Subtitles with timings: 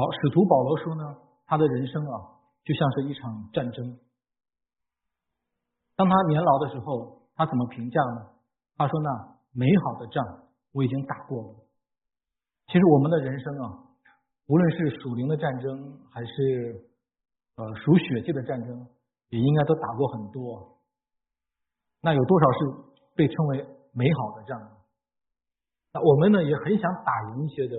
[0.00, 1.04] 好，使徒保罗说呢，
[1.44, 3.98] 他的人生啊，就像是一场战争。
[5.94, 8.30] 当他年老的时候，他怎么评价呢？
[8.78, 9.10] 他说：“那
[9.52, 10.24] 美好的仗
[10.72, 11.54] 我已经打过了。”
[12.72, 13.92] 其实我们的人生啊，
[14.46, 16.88] 无论是属灵的战争，还是
[17.56, 18.86] 呃属血气的战争，
[19.28, 20.78] 也应该都打过很多。
[22.00, 22.58] 那有多少是
[23.14, 24.58] 被称为美好的仗？
[25.92, 27.76] 那我们呢，也很想打赢一些的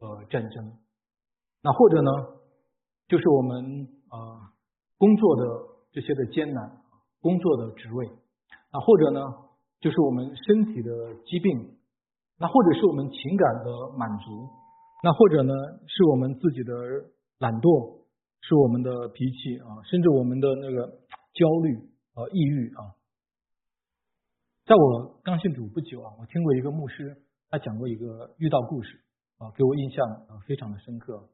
[0.00, 0.76] 呃战争。
[1.64, 2.10] 那或者呢，
[3.08, 4.40] 就是我们呃
[4.98, 5.42] 工作的
[5.92, 6.82] 这些的艰难，
[7.22, 8.06] 工作的职位，
[8.68, 9.20] 啊或者呢，
[9.80, 10.92] 就是我们身体的
[11.24, 11.78] 疾病，
[12.36, 14.46] 那或者是我们情感的满足，
[15.02, 15.54] 那或者呢，
[15.86, 16.74] 是我们自己的
[17.38, 18.04] 懒惰，
[18.42, 20.86] 是我们的脾气啊，甚至我们的那个
[21.32, 21.76] 焦虑
[22.12, 22.92] 啊、抑郁啊。
[24.66, 27.16] 在我刚信主不久啊，我听过一个牧师，
[27.48, 29.00] 他讲过一个遇到故事
[29.38, 31.26] 啊，给我印象啊非常的深刻。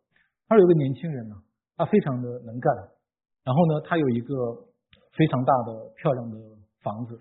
[0.51, 1.37] 他有个年轻人呢，
[1.77, 2.75] 他非常的能干，
[3.47, 4.35] 然后呢，他有一个
[5.15, 6.37] 非常大的漂亮的
[6.83, 7.15] 房子，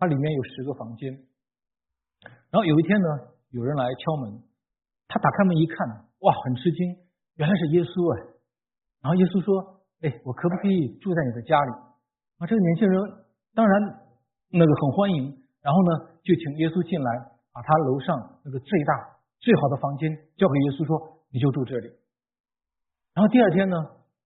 [0.00, 1.14] 它里面有十个房间。
[2.50, 3.06] 然后有一天呢，
[3.50, 4.42] 有人来敲门，
[5.06, 5.78] 他打开门一看，
[6.26, 6.98] 哇，很吃惊，
[7.36, 8.34] 原来是耶稣哎。
[8.98, 11.70] 然后耶稣说：“哎，我可不可以住在你的家里？”
[12.42, 12.98] 啊，这个年轻人
[13.54, 13.72] 当然
[14.50, 15.30] 那个很欢迎，
[15.62, 21.86] 然后呢，就请耶稣进来，把他楼上那个最大最好的房间交给耶稣，说：“你就住这里。”
[23.14, 23.76] 然后第二天呢，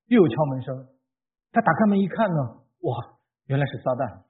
[0.07, 0.89] 又有敲门声。
[1.53, 2.41] 他打开门一看呢，
[2.87, 4.23] 哇，原来是撒旦。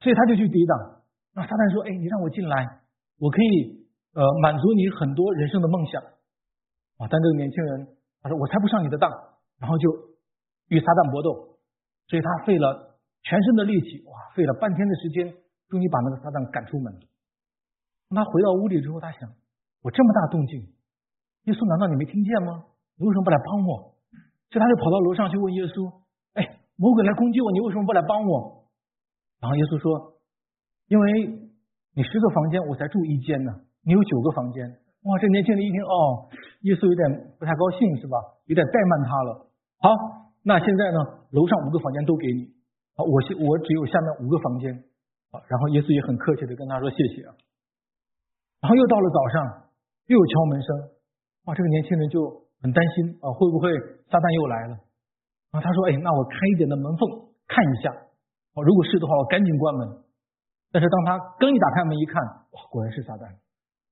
[0.00, 1.02] 所以他就去抵挡。
[1.34, 2.80] 那撒旦说：“哎，你让我进来，
[3.18, 6.00] 我可以呃满足你很多人生的梦想。”
[7.02, 7.88] 啊，但这个年轻人
[8.22, 9.10] 他说：“我才不上你的当。”
[9.58, 9.90] 然后就
[10.68, 11.58] 与撒旦搏斗。
[12.06, 15.34] 所以他费了全身的力气，哇，费了半天的时间，
[15.68, 16.92] 终于把那个撒旦赶出门。
[18.14, 19.28] 他回到屋里之后，他想：
[19.82, 20.70] 我这么大动静，
[21.48, 22.64] 耶稣难道你没听见吗？
[22.96, 23.94] 你为什么不来帮我？
[24.50, 25.90] 所以他就跑到楼上去问耶稣
[26.38, 28.70] ：“哎，魔鬼来攻击我，你为什么不来帮我？”
[29.42, 30.14] 然后耶稣说
[30.86, 31.04] ：“因为
[31.98, 33.50] 你十个房间，我才住一间呢，
[33.82, 34.62] 你有九个房间。”
[35.02, 36.30] 哇，这年轻人一听，哦，
[36.62, 38.14] 耶稣有点不太高兴是吧？
[38.46, 39.30] 有点怠慢他了。
[39.82, 39.90] 好，
[40.46, 42.54] 那现在呢，楼上五个房间都给你。
[42.94, 44.70] 好，我现我只有下面五个房间。
[45.34, 47.34] 好，然后耶稣也很客气的跟他说谢谢啊。
[48.62, 49.66] 然后又到了早上，
[50.06, 50.68] 又有敲门声。
[51.50, 52.43] 哇，这个年轻人就。
[52.64, 53.68] 很担心啊，会不会
[54.08, 54.80] 撒旦又来了？
[55.52, 57.04] 啊，他说：“哎，那我开一点的门缝
[57.44, 57.92] 看一下。
[58.56, 60.00] 哦，如果是的话，我赶紧关门。
[60.72, 63.28] 但是当他刚一打开门一看，哇，果然是撒旦。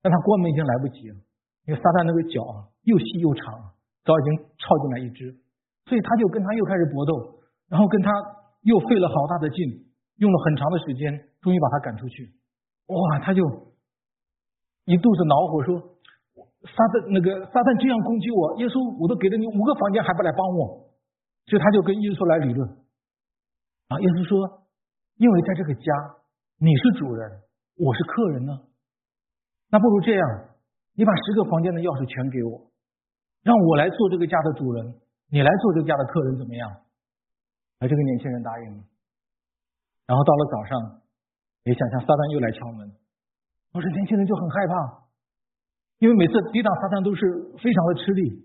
[0.00, 1.20] 但他关门已经来不及了，
[1.68, 3.76] 因为撒旦那个脚啊又细又长，
[4.08, 5.28] 早已经抄进来一只，
[5.84, 8.08] 所以他就跟他又开始搏斗，然后跟他
[8.64, 9.84] 又费了好大的劲，
[10.16, 11.12] 用了很长的时间，
[11.44, 12.32] 终于把他赶出去。
[12.88, 13.44] 哇，他就
[14.88, 15.91] 一肚子恼火说。
[16.62, 20.86] 撒旦那个撒旦这样攻击我，耶稣我都给了你五个房间还不来帮我，
[21.50, 22.62] 所以他就跟耶稣来理论。
[23.90, 24.62] 啊，耶稣说，
[25.18, 25.90] 因为在这个家
[26.62, 27.42] 你是主人，
[27.74, 28.54] 我是客人呢，
[29.74, 30.22] 那不如这样，
[30.94, 32.70] 你把十个房间的钥匙全给我，
[33.42, 35.02] 让我来做这个家的主人，
[35.34, 36.70] 你来做这个家的客人怎么样？
[37.82, 38.80] 而这个年轻人答应了。
[40.06, 41.02] 然后到了早上，
[41.66, 42.86] 没想象撒旦又来敲门，
[43.74, 45.01] 我说年轻人就很害怕。
[46.02, 47.22] 因为每次抵挡撒旦都是
[47.62, 48.42] 非常的吃力，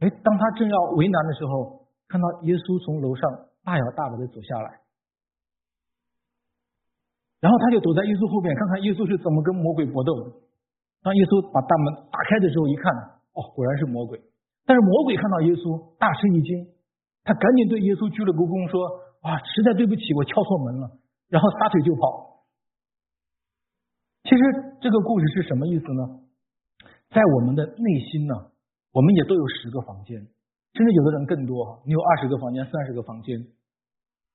[0.00, 3.28] 哎，当他正要为难的时候，看到耶稣从楼上
[3.60, 4.80] 大摇大摆的走下来，
[7.44, 10.32] 然后他就躲在耶稣后边，看看耶稣是怎么跟魔鬼搏斗的。
[11.04, 12.88] 当耶稣把大门打开的时候，一看，
[13.36, 14.16] 哦，果然是魔鬼。
[14.64, 16.72] 但是魔鬼看到耶稣，大吃一惊，
[17.20, 18.80] 他赶紧对耶稣鞠了个躬，说
[19.20, 20.88] ：“啊，实在对不起，我敲错门了。”
[21.28, 22.48] 然后撒腿就跑。
[24.24, 24.40] 其实
[24.80, 26.21] 这个故事是什么意思呢？
[27.12, 28.32] 在我们的内心呢，
[28.90, 30.16] 我们也都有十个房间，
[30.72, 33.36] 甚至有的人更多，你有二十个房间、三十个房间。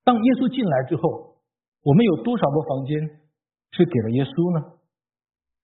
[0.06, 1.42] 当耶稣进来之后，
[1.82, 3.02] 我们有多少个房间
[3.74, 4.78] 是给了耶稣呢？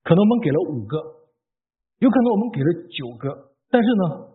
[0.01, 0.97] 可能我们给了五个，
[2.01, 4.33] 有可能我们给了九个，但是呢，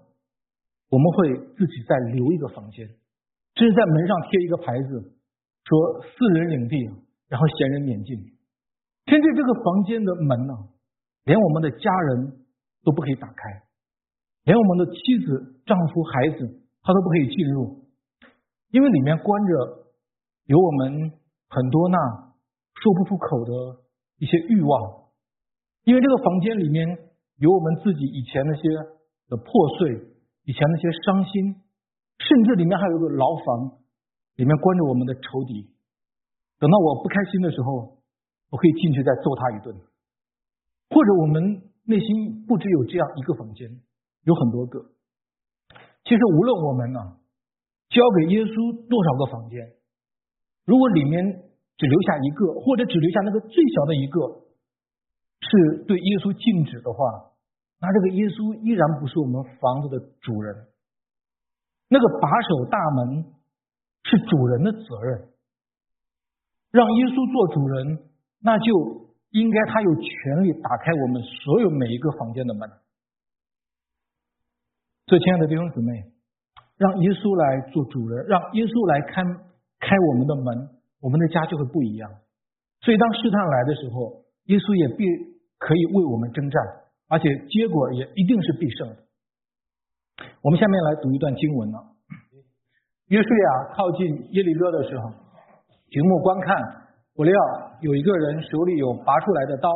[0.86, 2.86] 我们会自己再留一个房间，
[3.58, 5.18] 甚至在门上贴一个牌子，
[5.66, 5.70] 说
[6.14, 6.78] “私人领地”，
[7.26, 8.14] 然后闲人免进。
[9.10, 10.54] 甚至这个房间的门呢，
[11.26, 12.46] 连我们的家人。
[12.84, 13.62] 都不可以打开，
[14.44, 17.84] 连我们的妻子、丈夫、孩子，他都不可以进入，
[18.70, 19.92] 因为里面关着
[20.46, 21.12] 有我们
[21.48, 21.98] 很多那
[22.80, 23.52] 说不出口的
[24.16, 25.10] 一些欲望，
[25.84, 26.86] 因为这个房间里面
[27.36, 28.62] 有我们自己以前那些
[29.28, 29.46] 的破
[29.78, 29.92] 碎，
[30.44, 31.56] 以前那些伤心，
[32.18, 33.78] 甚至里面还有个牢房，
[34.36, 35.68] 里面关着我们的仇敌。
[36.58, 37.98] 等到我不开心的时候，
[38.50, 39.76] 我可以进去再揍他一顿，
[40.88, 41.67] 或者我们。
[41.88, 43.64] 内心不只有这样一个房间，
[44.24, 44.92] 有很多个。
[46.04, 47.00] 其实无论我们呢
[47.88, 49.72] 交给耶稣多少个房间，
[50.66, 51.24] 如果里面
[51.78, 54.20] 只留下一个，或者只留下那个最小的一个，
[55.40, 57.32] 是对耶稣禁止的话，
[57.80, 60.68] 那这个耶稣依然不是我们房子的主人。
[61.88, 63.32] 那个把守大门
[64.04, 65.32] 是主人的责任，
[66.70, 68.04] 让耶稣做主人，
[68.44, 69.07] 那就。
[69.30, 72.68] 应该他有权利打开我们所有每一个房间的门。
[75.06, 76.04] 所以，亲爱的弟兄姊妹，
[76.76, 79.24] 让耶稣来做主人，让耶稣来开
[79.80, 80.68] 开我们的门，
[81.00, 82.10] 我们的家就会不一样。
[82.80, 85.04] 所以，当试探来的时候，耶稣也必
[85.56, 86.56] 可以为我们征战，
[87.08, 88.96] 而且结果也一定是必胜的。
[90.42, 91.78] 我们下面来读一段经文呢。
[93.08, 95.12] 约书亚靠近耶利哥的时候，
[95.88, 96.87] 举目观看。
[97.18, 97.34] 不料
[97.80, 99.68] 有一个人手里有拔出来的刀，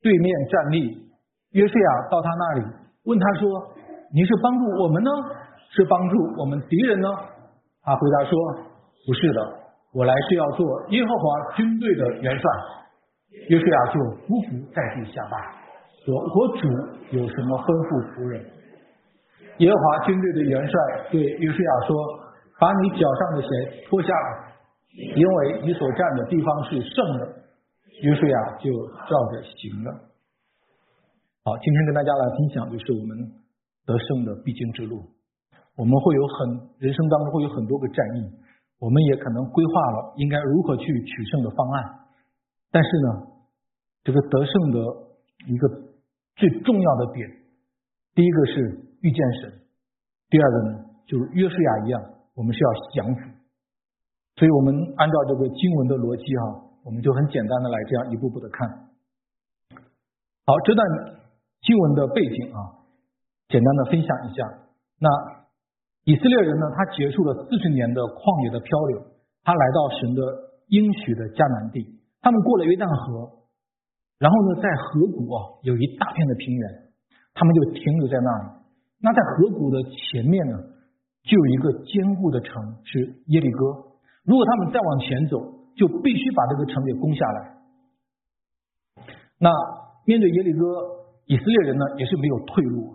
[0.00, 1.02] 对面站立。
[1.50, 2.66] 约书亚到他那里，
[3.06, 3.50] 问他说
[4.14, 5.10] ：“你是帮助我们呢，
[5.74, 7.08] 是帮助我们敌人呢？”
[7.82, 8.38] 他回答说
[9.02, 9.40] ：“不是的，
[9.92, 12.50] 我来是要做耶和华军队的元帅。”
[13.50, 13.98] 约书亚就
[14.30, 15.34] 匍匐在地下拜，
[16.06, 16.68] 说：“我主
[17.18, 18.46] 有什么吩咐仆人？”
[19.58, 20.80] 耶和华军队的元帅
[21.10, 21.96] 对约书亚说
[22.62, 24.49] ：“把你脚上的鞋脱下来。”
[24.92, 27.26] 因为你所站的地方是圣的，
[28.02, 28.70] 约书亚就
[29.06, 29.92] 照着行了。
[31.44, 33.16] 好，今天跟大家来分享就是我们
[33.86, 35.02] 得胜的必经之路。
[35.76, 38.30] 我们会有很人生当中会有很多个战役，
[38.78, 42.00] 我们也可能规划了应该如何去取胜的方案。
[42.70, 43.26] 但是呢，
[44.02, 44.78] 这个得胜的
[45.46, 45.68] 一个
[46.36, 47.30] 最重要的点，
[48.14, 49.52] 第一个是遇见神，
[50.28, 52.02] 第二个呢就是约书亚一样，
[52.34, 53.29] 我们是要降服。
[54.40, 58.88] 所以我们按照这个经文的逻辑哈，我们就很简单的来这样一步步的看。
[60.48, 60.80] 好，这段
[61.60, 62.80] 经文的背景啊，
[63.52, 64.40] 简单的分享一下。
[64.96, 65.12] 那
[66.08, 69.12] 以色列人呢，他结束了四十年的旷野的漂流，
[69.44, 70.20] 他来到神的
[70.72, 72.00] 应许的迦南地。
[72.24, 73.44] 他们过了约旦河，
[74.16, 76.64] 然后呢，在河谷啊有一大片的平原，
[77.36, 78.64] 他们就停留在那里。
[79.04, 80.56] 那在河谷的前面呢，
[81.28, 83.89] 就有一个坚固的城，是耶利哥。
[84.24, 85.40] 如果他们再往前走，
[85.76, 87.56] 就必须把这个城给攻下来。
[89.38, 89.48] 那
[90.04, 90.66] 面对耶利哥，
[91.24, 92.92] 以色列人呢也是没有退路，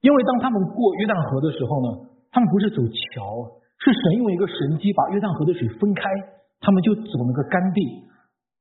[0.00, 1.88] 因为当他们过约旦河的时候呢，
[2.30, 6.02] 他们不是走桥，是神用一个神机把约旦河的水分开，
[6.60, 8.06] 他们就走那个干地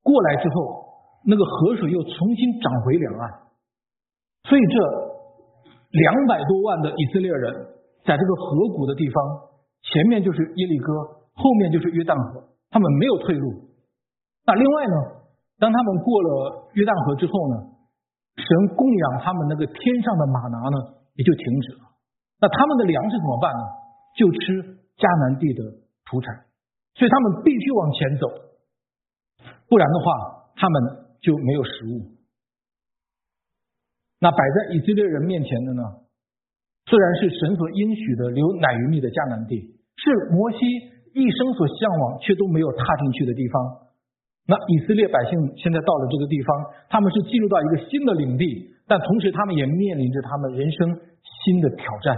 [0.02, 0.90] 过来之后，
[1.30, 3.24] 那个河水又重新涨回两岸。
[4.50, 4.76] 所以这
[5.94, 7.54] 两百多万的以色列人
[8.02, 9.54] 在这个河谷的地方，
[9.86, 11.19] 前面就是耶利哥。
[11.40, 13.72] 后面就是约旦河，他们没有退路。
[14.44, 14.96] 那另外呢，
[15.56, 17.56] 当他们过了约旦河之后呢，
[18.36, 20.78] 神供养他们那个天上的马拿呢，
[21.16, 21.96] 也就停止了。
[22.44, 23.64] 那他们的粮食怎么办呢？
[24.20, 25.64] 就吃迦南地的
[26.04, 26.44] 土产。
[27.00, 28.28] 所以他们必须往前走，
[29.72, 30.76] 不然的话，他们
[31.24, 32.20] 就没有食物。
[34.20, 35.84] 那摆在以色列人面前的呢，
[36.88, 40.99] 虽然是神所应许的流奶与蜜的迦南地，是摩西。
[41.14, 43.88] 一生所向往却都没有踏进去的地方，
[44.48, 46.50] 那以色列百姓现在到了这个地方，
[46.90, 51.00] 他们是进入到一个新的领地，但同时他们也面临着他们人生
[51.46, 52.18] 新的挑战，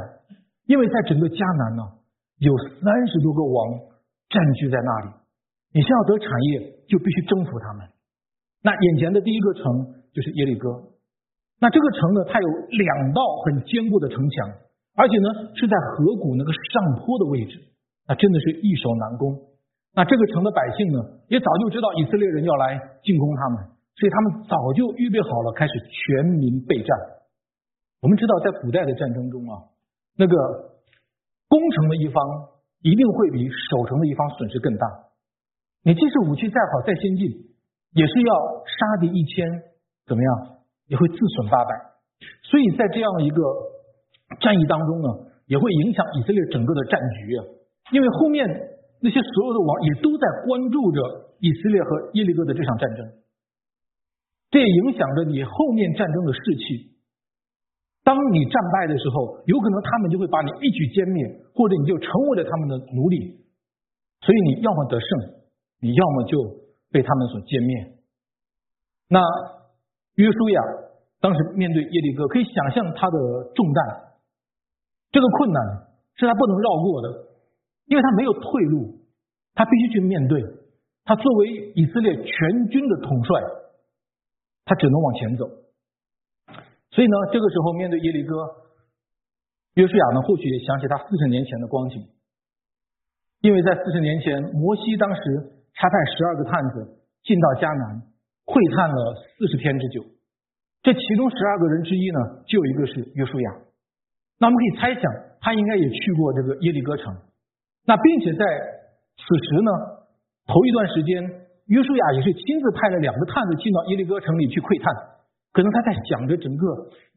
[0.67, 1.83] 因为在整个迦南呢，
[2.39, 3.91] 有三十多个王
[4.29, 5.07] 占据在那里，
[5.75, 7.87] 你想要得产业，就必须征服他们。
[8.63, 9.63] 那眼前的第一个城
[10.13, 10.69] 就是耶利哥，
[11.59, 14.55] 那这个城呢，它有两道很坚固的城墙，
[14.95, 17.59] 而且呢是在河谷那个上坡的位置。
[18.11, 19.39] 那真的是易守难攻。
[19.95, 20.99] 那这个城的百姓呢，
[21.31, 22.75] 也早就知道以色列人要来
[23.07, 26.91] 进攻他们，所以他们早就预备好了，开始全民备战。
[28.01, 29.63] 我们知道，在古代的战争中啊，
[30.17, 30.35] 那个
[31.47, 32.19] 攻城的一方
[32.83, 34.85] 一定会比守城的一方损失更大。
[35.83, 37.31] 你即使武器再好再先进，
[37.95, 38.33] 也是要
[38.67, 39.47] 杀敌一千，
[40.05, 41.71] 怎么样也会自损八百。
[42.43, 43.39] 所以在这样一个
[44.41, 45.07] 战役当中呢，
[45.47, 47.45] 也会影响以色列整个的战局啊。
[47.91, 48.47] 因为后面
[48.99, 50.99] 那些所有的王也都在关注着
[51.39, 52.99] 以色列和耶利哥的这场战争，
[54.49, 56.91] 这也影响着你后面战争的士气。
[58.03, 61.21] 当你战败的时候，有可能他们就会把你一举歼灭，
[61.53, 63.37] 或者你就成为了他们的奴隶。
[64.21, 65.09] 所以你要么得胜，
[65.81, 66.37] 你要么就
[66.91, 68.01] 被他们所歼灭。
[69.09, 69.21] 那
[70.15, 70.61] 约书亚
[71.19, 73.17] 当时面对耶利哥，可以想象他的
[73.53, 73.81] 重担，
[75.11, 75.59] 这个困难
[76.15, 77.07] 是他不能绕过的。
[77.91, 79.03] 因为他没有退路，
[79.53, 80.41] 他必须去面对。
[81.03, 83.41] 他作为以色列全军的统帅，
[84.63, 85.43] 他只能往前走。
[86.91, 88.47] 所以呢，这个时候面对耶利哥，
[89.73, 92.07] 约书亚呢，或许也想起他四十年前的光景，
[93.41, 95.21] 因为在四十年前，摩西当时
[95.73, 98.07] 差派十二个探子进到迦南，
[98.45, 100.01] 窥探了四十天之久。
[100.81, 103.51] 这其中十二个人之一呢，就有一个是约书亚。
[104.39, 105.03] 那我们可以猜想，
[105.41, 107.13] 他应该也去过这个耶利哥城。
[107.85, 108.45] 那并且在
[109.17, 109.71] 此时呢，
[110.45, 111.17] 头一段时间，
[111.67, 114.85] 约书亚也是亲自派了两个探子进到耶利哥城里去窥探。
[115.51, 116.63] 可能他在想着整个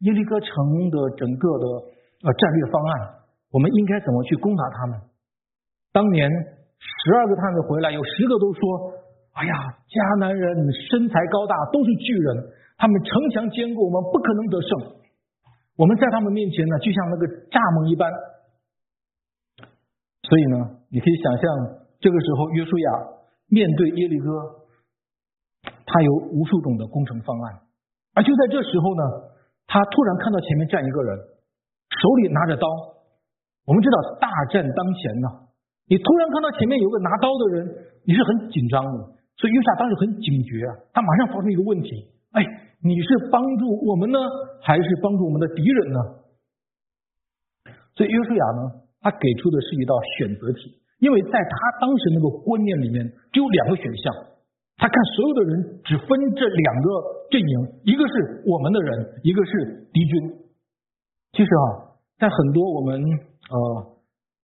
[0.03, 0.49] 耶利哥城
[0.89, 1.65] 的整个的
[2.25, 2.91] 呃战略方案，
[3.51, 4.99] 我们应该怎么去攻打他们？
[5.93, 8.61] 当年十二个探子回来，有十个都说
[9.39, 9.53] ：“哎呀，
[9.87, 10.45] 迦南人
[10.91, 14.69] 身材高大，都是巨人，他们城墙坚固，我们不可能得胜。
[15.77, 18.09] 我们在他们面前呢，就像那个蚱蜢一般。”
[20.25, 21.43] 所以呢，你可以想象，
[22.01, 22.89] 这个时候约书亚
[23.47, 24.25] 面对耶利哥，
[25.85, 27.61] 他有无数种的工程方案。
[28.15, 29.03] 而就在这时候呢，
[29.67, 31.17] 他突然看到前面站一个人，
[31.93, 32.65] 手里拿着刀。
[33.65, 35.27] 我们知道大战当前呢，
[35.85, 37.69] 你突然看到前面有个拿刀的人，
[38.05, 39.13] 你是很紧张的。
[39.37, 41.89] 所以约书亚当时很警觉啊，他马上发出一个问题：
[42.31, 42.41] 哎，
[42.81, 44.17] 你是帮助我们呢，
[44.61, 45.99] 还是帮助我们的敌人呢？
[47.93, 48.61] 所以约书亚呢，
[49.05, 54.09] 他给出的是一道选择题，因为在他当时那个观念里面，只有两个选项。
[54.81, 57.53] 他看所有的人只分这两个阵营，
[57.85, 60.41] 一个是我们的人，一个是敌军。
[61.37, 63.57] 其实啊，在很多我们呃，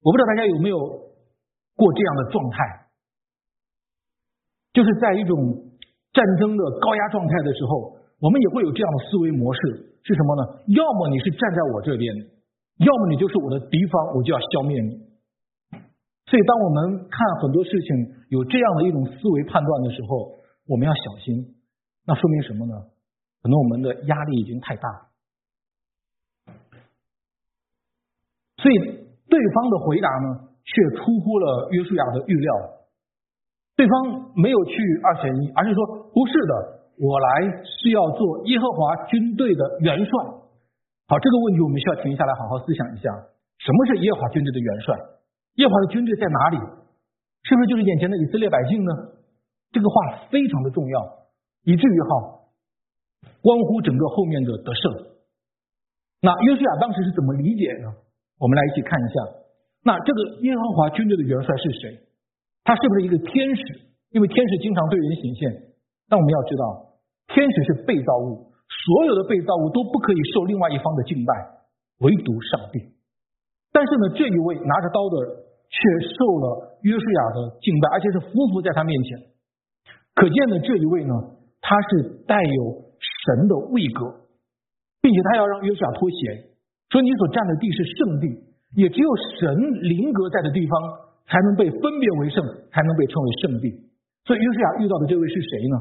[0.05, 2.85] 我不知道大家有没有过这样的状态，
[4.71, 5.35] 就是在一种
[6.13, 9.59] 战争的高压状态的时候，我们也会有这样的思维模式，
[10.05, 10.41] 是什么呢？
[10.77, 12.13] 要么你是站在我这边，
[12.77, 15.11] 要么你就是我的敌方，我就要消灭你。
[16.25, 21.55] 所以，当我们看很多事情有这样的一种思维判断的时候，我们要小心。
[22.07, 22.73] 那说明什么呢？
[23.43, 24.87] 可能我们的压力已经太大。
[28.57, 28.75] 所以，
[29.27, 32.53] 对方的回答呢，却出乎了约书亚的预料。
[33.75, 34.73] 对方没有去
[35.03, 40.11] 二选一，而是说：“不是的，我来是要做耶和华军队的元帅。”
[41.11, 43.11] 好，这个问题我们需要停下来好好思想一下：
[43.59, 44.95] 什么是耶和华军队的元帅？
[45.59, 46.57] 耶和华的军队在哪里？
[47.43, 49.19] 是不是就是眼前的以色列百姓呢？
[49.75, 51.27] 这个话非常的重要，
[51.67, 52.47] 以至于哈，
[53.43, 54.87] 关乎整个后面的得胜。
[56.23, 57.91] 那约书亚当时是怎么理解呢？
[58.39, 59.15] 我们来一起看一下。
[59.83, 62.07] 那这个耶和华军队的元帅是谁？
[62.63, 63.61] 他是不是一个天使？
[64.15, 65.75] 因为天使经常对人显现。
[66.07, 66.95] 但我们要知道，
[67.35, 68.50] 天使是被造物，
[68.85, 71.31] 所有的被造物都不可以受另外一方的敬拜，
[71.99, 72.81] 唯独上帝。
[73.71, 75.15] 但是呢，这一位拿着刀的
[75.69, 75.79] 却
[76.11, 79.31] 受了约书亚的敬拜，而且是匍匐在他面前。
[80.15, 81.13] 可见呢，这一位呢，
[81.61, 82.61] 他是带有
[82.99, 84.27] 神的位格，
[84.99, 86.51] 并且他要让约书亚脱鞋，
[86.89, 88.25] 说你所站的地是圣地，
[88.75, 89.09] 也只有
[89.39, 89.55] 神
[89.87, 90.73] 灵格在的地方
[91.29, 93.71] 才能被分别为圣，才能被称为圣地。
[94.25, 95.75] 所以约书亚遇到的这位是谁呢？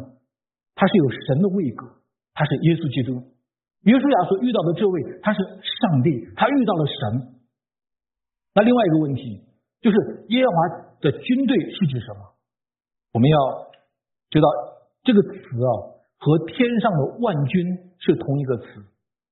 [0.76, 1.85] 他是有神的位格，
[2.34, 3.22] 他是耶稣基督。
[3.82, 7.40] 约书亚所遇到的这位，他是上帝，他遇到了神。
[8.52, 9.40] 那另外一个问题
[9.80, 9.96] 就是
[10.28, 10.58] 耶和华
[11.00, 12.20] 的军队是指什么？
[13.14, 13.37] 我们要
[14.28, 14.46] 知道
[15.02, 15.32] 这个词
[15.64, 15.70] 啊
[16.18, 17.64] 和天上的万军
[17.99, 18.64] 是同一个词。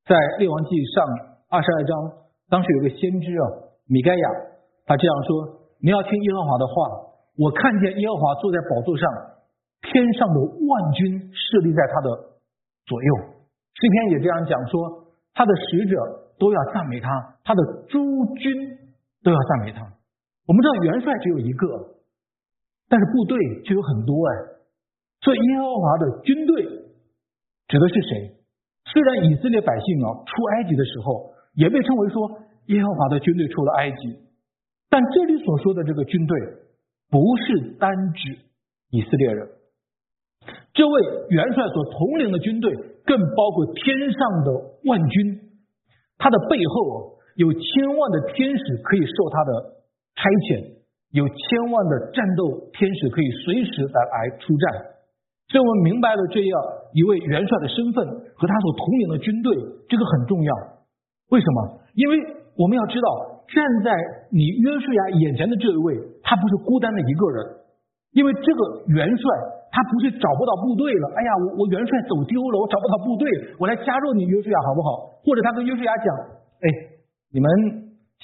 [0.08, 1.04] 在列王记上
[1.48, 1.92] 二十二章，
[2.48, 3.44] 当时有个先知啊
[3.84, 4.26] 米盖亚，
[4.86, 6.72] 他这样说：你要听耶和华的话，
[7.36, 9.04] 我看见耶和华坐在宝座上，
[9.82, 12.08] 天上的万军设立在他的
[12.88, 13.10] 左右。
[13.76, 15.94] 诗篇也这样讲说，他的使者
[16.40, 17.06] 都要赞美他，
[17.44, 18.00] 他的诸
[18.34, 18.80] 军。
[19.20, 19.82] 都要赞美他。
[20.46, 21.66] 我们知道元帅只有一个，
[22.88, 24.32] 但是部队就有很多哎。
[25.20, 26.62] 所以耶和华的军队
[27.66, 28.38] 指的是谁？
[28.86, 32.30] 虽然以色列百姓啊出埃及的时候也被称为说
[32.66, 34.16] 耶和华的军队出了埃及，
[34.88, 36.38] 但这里所说的这个军队
[37.10, 38.38] 不是单指
[38.90, 39.48] 以色列人。
[40.78, 40.94] 这位
[41.34, 42.70] 元帅所统领的军队
[43.02, 45.42] 更包括天上的万军，
[46.18, 47.18] 他的背后。
[47.38, 47.62] 有千
[47.94, 49.50] 万的天使可以受他的
[50.18, 50.82] 差遣，
[51.14, 54.98] 有千万的战斗天使可以随时的来出战。
[55.46, 56.54] 所以我们明白了这样
[56.98, 58.02] 一位元帅的身份
[58.34, 59.54] 和他所统领的军队，
[59.86, 60.50] 这个很重要。
[61.30, 61.78] 为什么？
[61.94, 62.18] 因为
[62.58, 63.06] 我们要知道，
[63.46, 63.94] 站在
[64.34, 65.94] 你约书亚眼前的这一位，
[66.26, 67.38] 他不是孤单的一个人。
[68.18, 69.22] 因为这个元帅，
[69.70, 71.06] 他不是找不到部队了。
[71.16, 73.28] 哎呀，我我元帅走丢了，我找不到部队，
[73.60, 75.20] 我来加入你约书亚好不好？
[75.24, 76.06] 或者他跟约书亚讲，
[76.62, 76.98] 哎。
[77.30, 77.46] 你们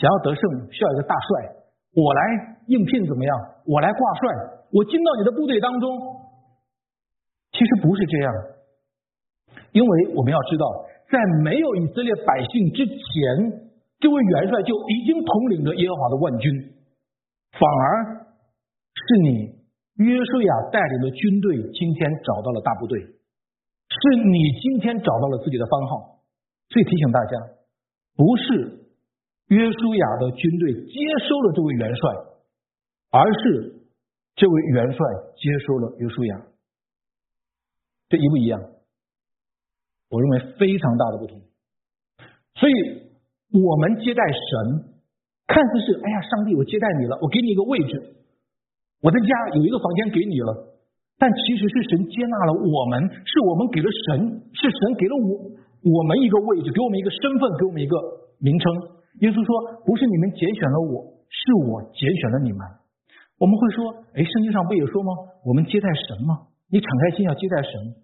[0.00, 1.52] 想要得胜，需要一个大帅，
[1.92, 2.20] 我来
[2.68, 3.36] 应聘怎么样？
[3.66, 4.32] 我来挂帅，
[4.72, 5.86] 我进到你的部队当中。
[7.52, 8.32] 其实不是这样，
[9.72, 10.64] 因为我们要知道，
[11.12, 13.68] 在没有以色列百姓之前，
[14.00, 16.50] 这位元帅就已经统领着耶和华的万军，
[17.52, 18.24] 反而
[18.96, 19.52] 是你
[19.96, 26.20] 约书亚带领的军队今天找到了大部队，是你今天找到了自己的番号。
[26.70, 27.38] 所以提醒大家，
[28.16, 28.88] 不是
[29.48, 30.98] 约书亚的军队接
[31.28, 32.10] 收了这位元帅，
[33.10, 33.86] 而是
[34.36, 34.98] 这位元帅
[35.36, 36.42] 接收了约书亚。
[38.08, 38.60] 这一不一样？
[40.10, 41.40] 我认为非常大的不同。
[42.54, 43.04] 所以。
[43.54, 44.98] 我们接待神，
[45.46, 48.23] 看似是哎呀，上帝，我接待你了，我给你一个位置，
[49.04, 50.72] 我的家有一个房间给你了。
[51.20, 55.46] 但其实是神接纳了我们，是我们给了神，是神给了我
[55.86, 57.94] 我们一个位置，给我们一个身份，给我们一个
[58.40, 58.64] 名称。
[59.22, 62.60] 耶稣说，不是你们拣选了我，是我拣选了你们。
[63.38, 65.12] 我们会说，哎，圣经上不也说吗？
[65.46, 66.50] 我们接待神吗？
[66.66, 67.94] 你敞开心要接待神。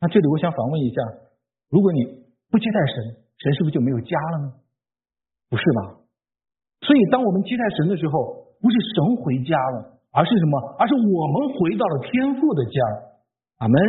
[0.00, 0.96] 那这里我想反问一下，
[1.68, 3.20] 如果你不接待神？
[3.36, 4.56] 神是不是就没有家了呢？
[5.52, 6.00] 不是吧？
[6.80, 10.76] 所以当我们接待神的时候，不是神回家了，而是什么？
[10.78, 12.80] 而是我们回到了天父的家。
[13.58, 13.80] 阿门！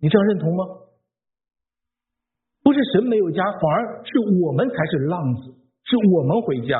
[0.00, 0.64] 你这样认同吗？
[2.62, 5.52] 不是神没有家，反而是我们才是浪子，
[5.84, 6.78] 是我们回家。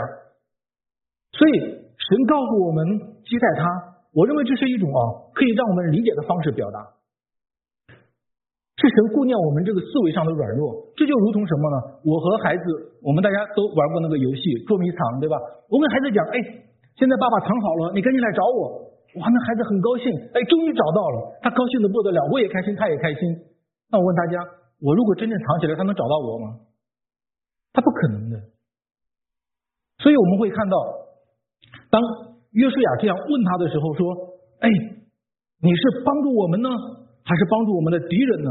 [1.33, 2.85] 所以神告诉我们
[3.25, 3.65] 接待他，
[4.13, 5.01] 我认为这是一种啊，
[5.35, 6.81] 可以让我们理解的方式表达。
[8.81, 11.77] 是神顾念我们这个思维上的软弱，这就如同什么呢？
[12.05, 12.63] 我和孩子，
[13.03, 15.37] 我们大家都玩过那个游戏捉迷藏，对吧？
[15.69, 16.37] 我跟孩子讲，哎，
[17.01, 18.93] 现在爸爸藏好了，你赶紧来找我。
[19.17, 20.05] 哇，那孩子很高兴，
[20.37, 23.21] 哎，终于找到了，他高兴的不得了，我也开心，他也开心。
[23.89, 24.37] 那我问大家，
[24.85, 26.61] 我如果真正藏起来，他能找到我吗？
[27.73, 28.37] 他不可能的。
[29.99, 30.77] 所以我们会看到，
[31.89, 32.01] 当
[32.53, 34.05] 约书亚这样问他的时候，说，
[34.61, 34.69] 哎，
[35.65, 36.69] 你是帮助我们呢？
[37.25, 38.51] 还是帮助我们的敌人呢？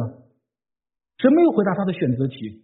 [1.20, 2.64] 神没有回答他的选择题，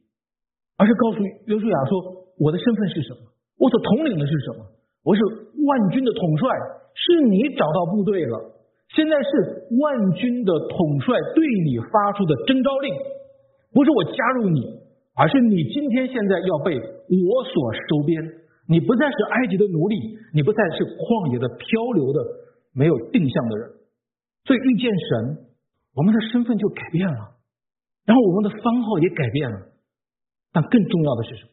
[0.78, 3.32] 而是告诉约书亚说：“我的身份是什么？
[3.58, 4.66] 我所统领的是什么？
[5.06, 6.50] 我是万军的统帅，
[6.98, 8.58] 是你找到部队了。
[8.90, 12.90] 现在是万军的统帅对你发出的征召令，
[13.72, 14.82] 不是我加入你，
[15.14, 18.18] 而是你今天现在要被我所收编。
[18.68, 19.96] 你不再是埃及的奴隶，
[20.34, 22.20] 你不再是旷野的漂流的
[22.74, 23.70] 没有定向的人。
[24.44, 25.46] 所以遇见神。”
[25.96, 27.40] 我们的身份就改变了，
[28.04, 29.72] 然后我们的番号也改变了，
[30.52, 31.52] 但更重要的是什么？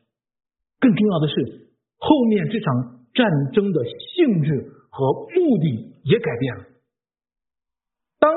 [0.80, 6.62] 更重要的是后面这场战争的性质和目的也改变了。
[8.18, 8.32] 当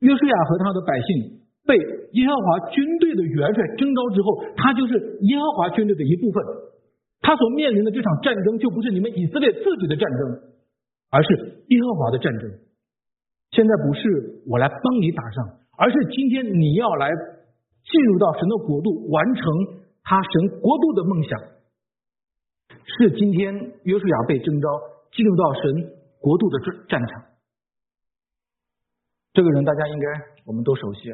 [0.00, 6.44] 约书亚和他的百姓被耶和华军队的元帅征召之后，他就是耶和华军队的一部分。
[7.20, 10.50] 他所面临的这场战争就不是你们以色列自己的战争，
[11.08, 12.50] 而是耶和华的战争。
[13.52, 19.44] 现在不是我来帮你打仗，而是今天你要来进入到神的国度，完成
[20.02, 21.38] 他神国度的梦想。
[22.98, 24.68] 是今天约书亚被征召
[25.12, 25.62] 进入到神
[26.20, 27.24] 国度的战战场。
[29.32, 30.06] 这个人大家应该
[30.44, 31.08] 我们都熟悉，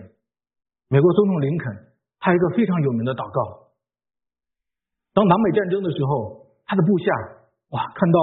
[0.89, 3.71] 美国总统林肯，他一个非常有名的祷告。
[5.15, 7.07] 当南北战争的时候，他的部下
[7.71, 8.19] 哇，看到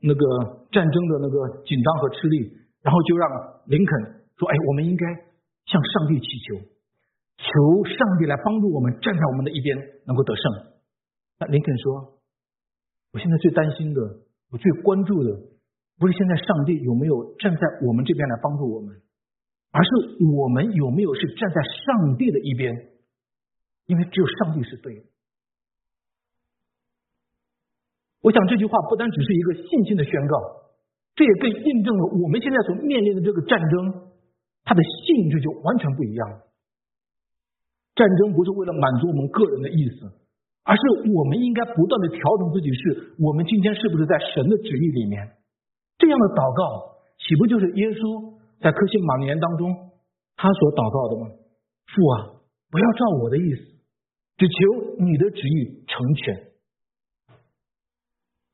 [0.00, 2.64] 那个战争的那个紧张和吃力。
[2.86, 3.28] 然后就让
[3.66, 3.90] 林肯
[4.38, 5.04] 说：“哎，我们应该
[5.66, 6.54] 向上帝祈求，
[7.34, 10.70] 求上帝来帮助我们，站在我们的一边，能够得胜。”
[11.40, 12.14] 那林肯说
[13.16, 14.02] ：“我现在最担心的，
[14.52, 15.40] 我最关注的，
[15.96, 18.94] 不是现在上帝有没有站在我们这边来帮助我们，
[19.72, 19.88] 而是
[20.36, 22.76] 我们有没有是站在上帝的一边，
[23.86, 25.02] 因为只有上帝是对的。”
[28.20, 30.36] 我想这句话不单只是一个信心的宣告。
[31.14, 34.10] 这也更印证了我们现在所面临的这个战争，
[34.64, 36.42] 它的性质就完全不一样。
[37.94, 40.12] 战争不是为了满足我们个人的意思，
[40.66, 40.82] 而是
[41.14, 45.38] 我们应该不断的调整自己，是我们今天是不是在神的旨意里面？
[45.96, 49.70] 这样的祷告，岂不就是耶稣在克西马年当中
[50.34, 51.30] 他所祷告的吗？
[51.86, 53.62] 父啊，不要照我的意思，
[54.36, 56.50] 只求你的旨意成全。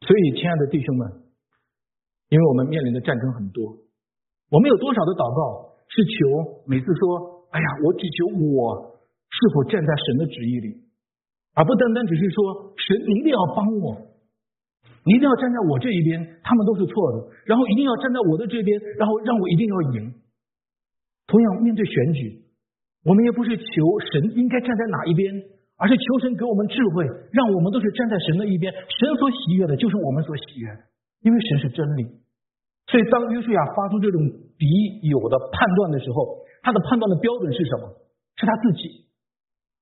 [0.04, 1.24] 所以，亲爱的弟兄们。
[2.32, 3.76] 因为我们面临的战争很多，
[4.48, 8.96] 我们有多少的祷告是求每次说，哎呀，我只求我
[9.28, 10.81] 是否站在神的旨意里，
[11.54, 14.08] 而不单单只是说神你一定要帮我，
[15.04, 20.14] 你一定要站在我这一边，他们都是错的，然后一定要站在我的这边，然后让我一定要赢。
[21.26, 22.44] 同样面对选举，
[23.04, 23.64] 我们也不是求
[24.12, 25.28] 神应该站在哪一边，
[25.76, 28.72] 而是求神给我们智慧，让我们都是站在神的一边。
[28.72, 30.68] 神所喜悦的就是我们所喜悦，
[31.22, 32.04] 因为神是真理。
[32.88, 34.20] 所以，当约书亚发出这种
[34.58, 34.66] 敌
[35.08, 37.88] 友的判断的时候，他的判断的标准是什么？
[38.36, 39.01] 是他自己。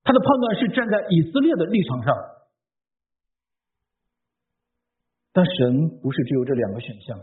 [0.03, 2.15] 他的判断是站在以色列的立场上，
[5.33, 7.17] 但神不是只有这两个选项，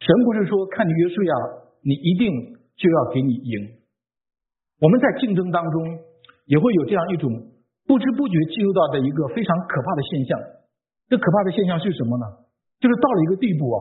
[0.00, 1.34] 神不是说看你约书亚，
[1.82, 2.30] 你一定
[2.76, 3.78] 就要给你赢。
[4.80, 5.98] 我们在竞争当中
[6.46, 7.30] 也会有这样一种
[7.86, 10.38] 不知不觉进入到的一个非常可怕的现象。
[11.08, 12.24] 这可怕的现象是什么呢？
[12.80, 13.78] 就是到了一个地步啊，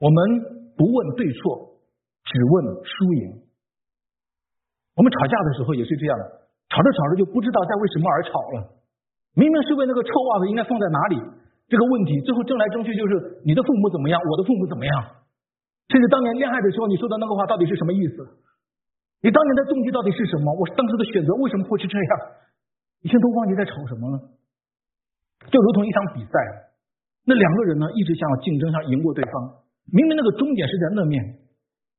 [0.00, 1.80] 我们不问对错，
[2.24, 3.42] 只问输赢。
[4.96, 6.18] 我们吵架的时候也是这样，
[6.68, 8.56] 吵着吵着就不知道在为什么而吵了。
[9.34, 11.16] 明明是为那个臭袜子应该放在哪里
[11.68, 14.92] 这个问题，最后争来争去就是你的父母怎么样，我的父母怎么样，
[15.88, 18.24] 甚至当年恋爱的时候你说的那个话到底是什么意思？
[19.20, 20.52] 你当年的动机到底是什么？
[20.54, 22.10] 我当时的选择为什么会是这样？
[23.02, 24.16] 以前都忘记在吵什么了，
[25.50, 26.32] 就如同一场比赛。
[27.24, 29.32] 那两个人呢，一直想要竞争，想赢过对方。
[29.92, 31.22] 明明那个终点是在那面，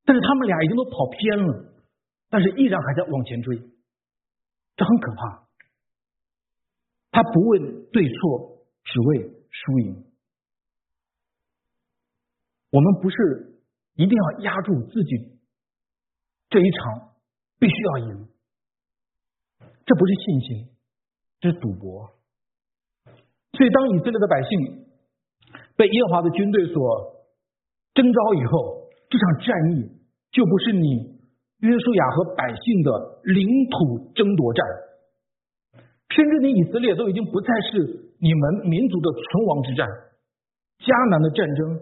[0.04, 1.64] 但是他们俩已经都跑偏了，
[2.28, 3.56] 但是依然还在往前追，
[4.80, 5.46] 这很可怕。
[7.10, 10.06] 他不问对错，只为输赢。
[12.70, 13.60] 我们不是
[13.96, 15.38] 一定要压住自己
[16.48, 17.12] 这一场，
[17.58, 18.28] 必须要赢，
[19.84, 20.70] 这不是信心，
[21.40, 22.14] 这是赌博。
[23.52, 24.86] 所以，当以色列的百姓。
[25.76, 27.26] 被耶和华的军队所
[27.94, 29.90] 征召以后，这场战役
[30.30, 31.19] 就不是你
[31.60, 32.90] 约书亚和百姓的
[33.24, 34.64] 领土争夺战，
[36.08, 37.78] 甚至你以色列都已经不再是
[38.18, 39.86] 你们民族的存亡之战。
[40.80, 41.76] 迦南的战争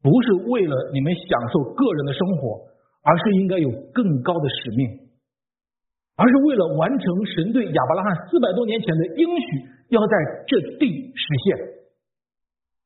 [0.00, 2.70] 不是为了你们享受个人的生活，
[3.02, 5.10] 而是应该有更高的使命，
[6.14, 9.46] 而是为了完成神对亚伯拉罕四百多年前的应许，
[9.90, 10.14] 要在
[10.46, 10.86] 这地
[11.18, 11.79] 实现。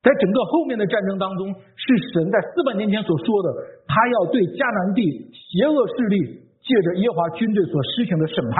[0.04, 3.48] 在整个后面的战争当中，是神在四百年前所说的，
[3.88, 5.00] 他要对迦南地
[5.32, 8.56] 邪恶势力借着耶和华军队所施行的审判，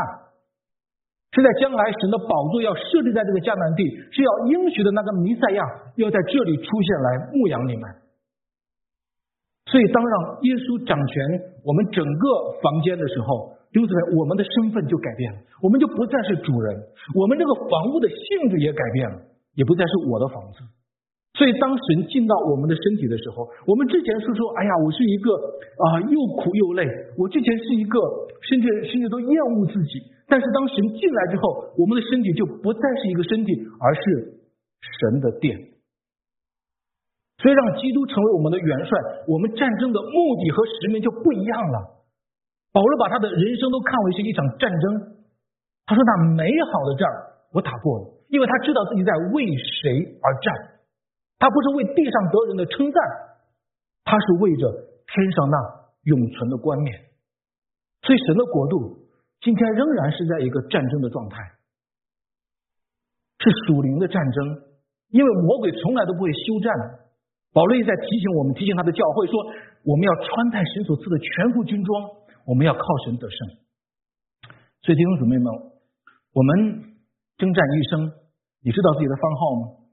[1.37, 5.61] 是在将来神的宝座要设立在这个迦南地，是要应许的那个弥赛亚
[6.01, 7.85] 要在这里出现来牧养你们。
[9.69, 10.15] 所以，当让
[10.49, 11.17] 耶稣掌权
[11.61, 12.25] 我们整个
[12.65, 16.73] 房间的时候，弟兄姊妹，我们的身份就改变了，我们就不再是主人，
[17.13, 19.17] 我们这个房屋的性质也改变了，
[19.57, 20.65] 也不再是我的房子。
[21.35, 26.87] 所以，当神进到我们的身体的时候，我们之前是说：“哎呀，我是一个啊，又苦又累。”
[27.19, 27.99] 我之前是一个，
[28.39, 29.99] 甚至甚至都厌恶自己。
[30.31, 33.51] 但是，当神进来之后，我们的身体就不再是一个身体，
[33.83, 34.01] 而是
[34.79, 35.59] 神的殿。
[37.43, 38.95] 所以，让基督成为我们的元帅，
[39.27, 42.07] 我们战争的目的和使命就不一样了。
[42.71, 45.19] 保罗把他的人生都看为是一场战争。
[45.85, 47.11] 他说：“那美好的仗
[47.53, 49.45] 我打过了，因为他知道自己在为
[49.83, 50.71] 谁而战。”
[51.39, 52.99] 他不是为地上得人的称赞，
[54.05, 54.71] 他是为着
[55.07, 55.57] 天上那
[56.05, 56.95] 永存的冠冕。
[58.03, 59.09] 所以神的国度
[59.41, 61.37] 今天仍然是在一个战争的状态，
[63.41, 64.73] 是属灵的战争。
[65.11, 66.73] 因为魔鬼从来都不会休战。
[67.53, 69.39] 保罗也在提醒我们，提醒他的教会说：
[69.85, 72.03] 我们要穿戴神所赐的全副军装，
[72.47, 73.39] 我们要靠神得胜。
[74.83, 75.47] 所以弟兄姊妹们，
[76.33, 76.99] 我们
[77.39, 78.13] 征战一生，
[78.61, 79.84] 你知道自己的番号吗？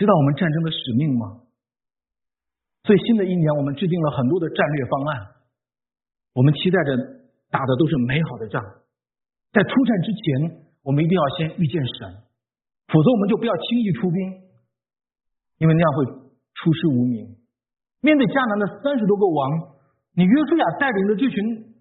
[0.00, 1.44] 知道我们战争的使命吗？
[2.88, 5.36] 所以新的一年，我们制定了很多的战略方案。
[6.32, 6.96] 我们期待着
[7.50, 8.64] 打的都是美好的仗。
[9.52, 12.16] 在出战之前，我们一定要先遇见神，
[12.88, 14.40] 否则我们就不要轻易出兵，
[15.58, 16.06] 因为那样会
[16.54, 17.36] 出师无名。
[18.00, 19.76] 面对迦南的三十多个王，
[20.16, 21.76] 你约书亚带领的这群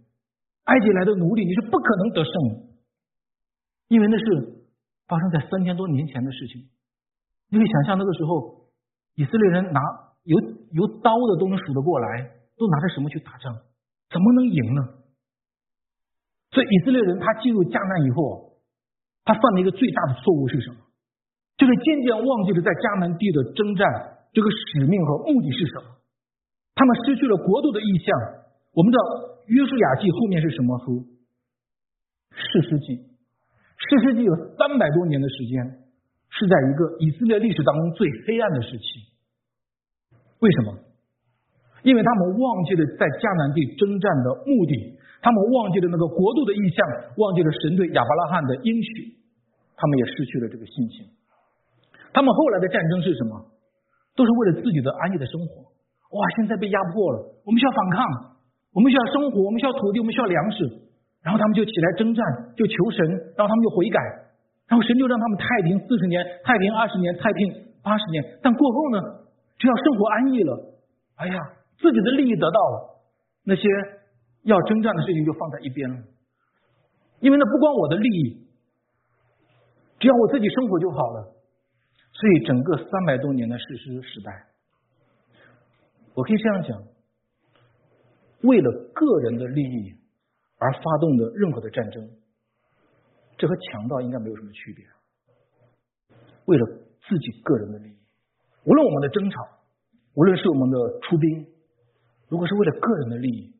[0.65, 2.67] 埃及来的奴隶，你是不可能得胜的，
[3.87, 4.67] 因为那是
[5.07, 6.67] 发生在三千多年前的事情。
[7.49, 8.69] 你可以想象那个时候，
[9.15, 9.81] 以色列人拿
[10.23, 10.37] 有
[10.71, 13.53] 有刀的都能数得过来，都拿着什么去打仗？
[14.09, 14.81] 怎么能赢呢？
[16.51, 18.57] 所以以色列人他进入迦南以后，
[19.25, 20.77] 他犯了一个最大的错误是什么？
[21.57, 23.85] 就是渐渐忘记了在迦南地的征战
[24.31, 25.97] 这个使命和目的是什么。
[26.73, 28.07] 他们失去了国度的意向。
[28.71, 29.03] 我们知道
[29.47, 31.05] 约书亚记后面是什么书？
[32.31, 32.95] 士师记。
[33.75, 35.78] 士师记有三百多年的时间。
[36.39, 39.11] 是在一个以色列历史当中最黑暗的时期，
[40.39, 40.79] 为什么？
[41.83, 46.79] 因为他们忘记了在迦南地征战的目的，他们忘记了那个国度的意向，
[47.19, 49.19] 忘记了神对亚伯拉罕的应许，
[49.75, 51.11] 他们也失去了这个信心。
[52.15, 53.35] 他们后来的战争是什么？
[54.15, 55.71] 都是为了自己的安逸的生活。
[56.15, 57.99] 哇，现在被压迫了，我们需要反抗，
[58.75, 60.67] 我们需要生活，我们需要土地，我们需要粮食，
[61.23, 62.23] 然后他们就起来征战，
[62.55, 63.99] 就求神，然后他们就悔改。
[64.69, 68.23] 然后神就让他们太平四十年，太平二十年，太平八十年。
[68.41, 69.01] 但过后呢，
[69.57, 70.79] 只要生活安逸了，
[71.15, 71.35] 哎呀，
[71.79, 73.01] 自己的利益得到了，
[73.43, 73.67] 那些
[74.43, 75.97] 要征战的事情就放在一边了。
[77.19, 78.47] 因为那不关我的利益，
[79.99, 81.35] 只要我自己生活就好了。
[82.11, 84.45] 所以整个三百多年的史诗时代，
[86.13, 86.83] 我可以这样讲：
[88.41, 89.95] 为了个人的利益
[90.57, 92.09] 而发动的任何的战争，
[93.39, 94.85] 这和强盗应该没有什么区别。
[96.45, 96.67] 为了
[97.07, 97.97] 自己个人的利益，
[98.65, 99.37] 无论我们的争吵，
[100.13, 101.47] 无论是我们的出兵，
[102.27, 103.53] 如果是为了个人的利益，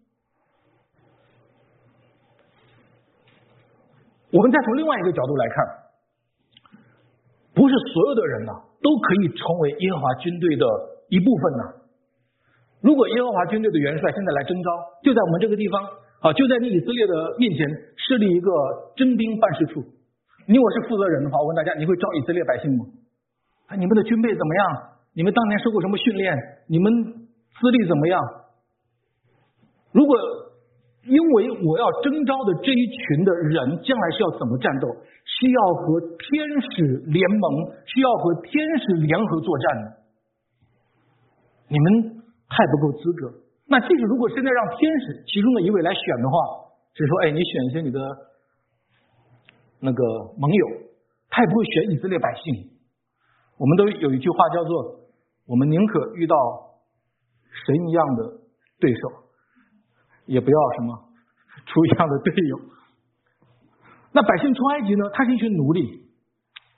[4.32, 5.80] 我们再从另外一个角度来看。
[7.56, 10.66] 不是所有的人呐都可以成为耶和华军队的
[11.10, 11.64] 一部分呐。
[12.80, 14.70] 如果耶和华军队的元帅现在来征召，
[15.04, 15.84] 就在我们这个地方
[16.22, 17.68] 啊，就在你以色列的面前
[18.10, 18.50] 设立一个
[18.98, 19.86] 征兵办事处。
[20.48, 22.86] 你我是负责人的话，我问大家，你会招以色列百姓吗？
[23.68, 24.66] 啊，你们的军备怎么样？
[25.14, 26.34] 你们当年受过什么训练？
[26.66, 28.20] 你们资历怎么样？
[29.92, 30.18] 如果
[31.06, 34.90] 因为我要征召的这一群的人，将来是要怎么战斗？
[34.90, 39.86] 是要和天使联盟，是要和天使联合作战的。
[41.70, 43.30] 你们太不够资格。
[43.68, 48.00] 那即使如果现在让天使其中的一位来选的话，是说，哎，你选一些你的
[49.80, 50.04] 那个
[50.38, 50.68] 盟友，
[51.30, 52.72] 他也不会选以色列百姓。
[53.58, 55.10] 我们都有一句话叫做：
[55.46, 56.36] 我们宁可遇到
[57.66, 58.24] 神一样的
[58.80, 59.30] 对手。
[60.30, 61.10] 也不要什么
[61.66, 62.60] 出一样的队友。
[64.12, 65.10] 那百姓出埃及呢？
[65.12, 66.06] 他是一群奴隶，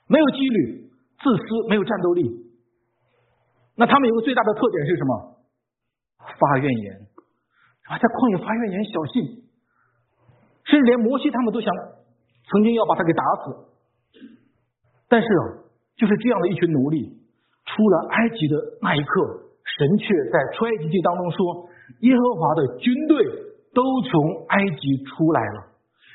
[0.08, 0.88] 没有纪律，
[1.20, 2.50] 自私，没有战斗力。
[3.76, 5.36] 那他们有个最大的特点是什么？
[6.16, 6.94] 发怨言
[7.92, 9.41] 啊，在旷野发怨言，小信，
[10.64, 11.72] 甚至连摩西他们都想
[12.50, 14.24] 曾经要把他给打死。
[15.08, 15.64] 但是啊，
[15.96, 17.20] 就是这样的一群奴隶，
[17.66, 21.68] 出了埃及的那一刻，神却在出埃及记当中说。
[22.00, 23.22] 耶和华的军队
[23.74, 25.66] 都从埃及出来了，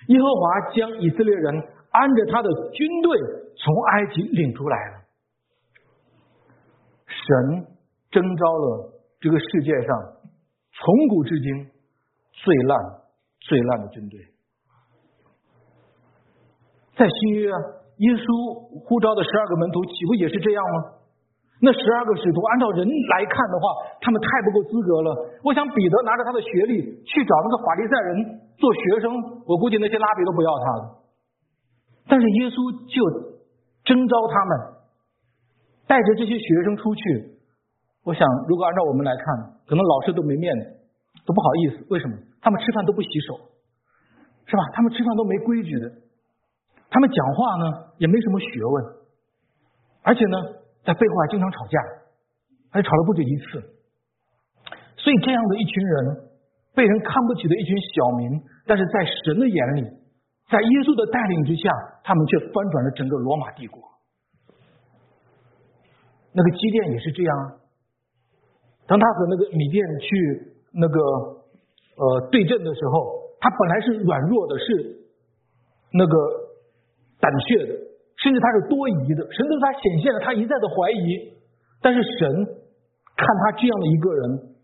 [0.07, 1.53] 耶和华将以色列人
[1.91, 3.19] 按着他的军队
[3.55, 4.93] 从埃及领出来了。
[7.05, 7.67] 神
[8.09, 10.17] 征召了这个世界上
[10.71, 11.69] 从古至今
[12.31, 12.79] 最烂、
[13.41, 14.19] 最烂的军队。
[16.97, 18.25] 在新约，耶稣
[18.81, 20.97] 呼召的十二个门徒，岂不也是这样吗？
[21.61, 23.65] 那十二个使徒，按照人来看的话，
[24.01, 25.09] 他们太不够资格了。
[25.41, 28.09] 我想彼得拿着他的学历去找那个法利赛人
[28.57, 29.09] 做学生，
[29.45, 30.81] 我估计那些拉比都不要他了。
[32.09, 32.97] 但是耶稣就
[33.85, 34.51] 征召他们，
[35.85, 37.01] 带着这些学生出去。
[38.05, 40.65] 我想，如果按照我们来看，可能老师都没面子，
[41.25, 41.85] 都不好意思。
[41.89, 42.15] 为什么？
[42.39, 43.33] 他们吃饭都不洗手，
[44.45, 44.61] 是吧？
[44.73, 45.91] 他们吃饭都没规矩的，
[46.89, 48.85] 他们讲话呢也没什么学问，
[50.03, 50.37] 而且呢。
[50.87, 51.77] 在背后还经常吵架，
[52.71, 53.59] 还吵了不止一次。
[54.95, 56.31] 所以这样的一群人，
[56.73, 59.81] 被人看不起的一群小民，但是在神的眼里，
[60.47, 61.67] 在耶稣的带领之下，
[62.05, 63.83] 他们却翻转了整个罗马帝国。
[66.31, 67.59] 那个基甸也是这样啊，
[68.87, 70.07] 当他和那个米甸去
[70.71, 70.99] 那个
[71.99, 75.03] 呃对阵的时候，他本来是软弱的，是
[75.91, 76.15] 那个
[77.19, 77.73] 胆怯的。
[78.17, 81.37] 甚至他是多疑的，神对他显现了，他一再的怀疑。
[81.81, 82.45] 但是神
[83.15, 84.55] 看他这样的一个人，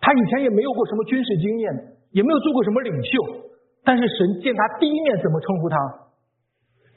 [0.00, 3.10] 他以前也没有过什么军事经验，也没有做过什么领袖。
[3.84, 5.76] 但是神见他第一面怎么称呼他？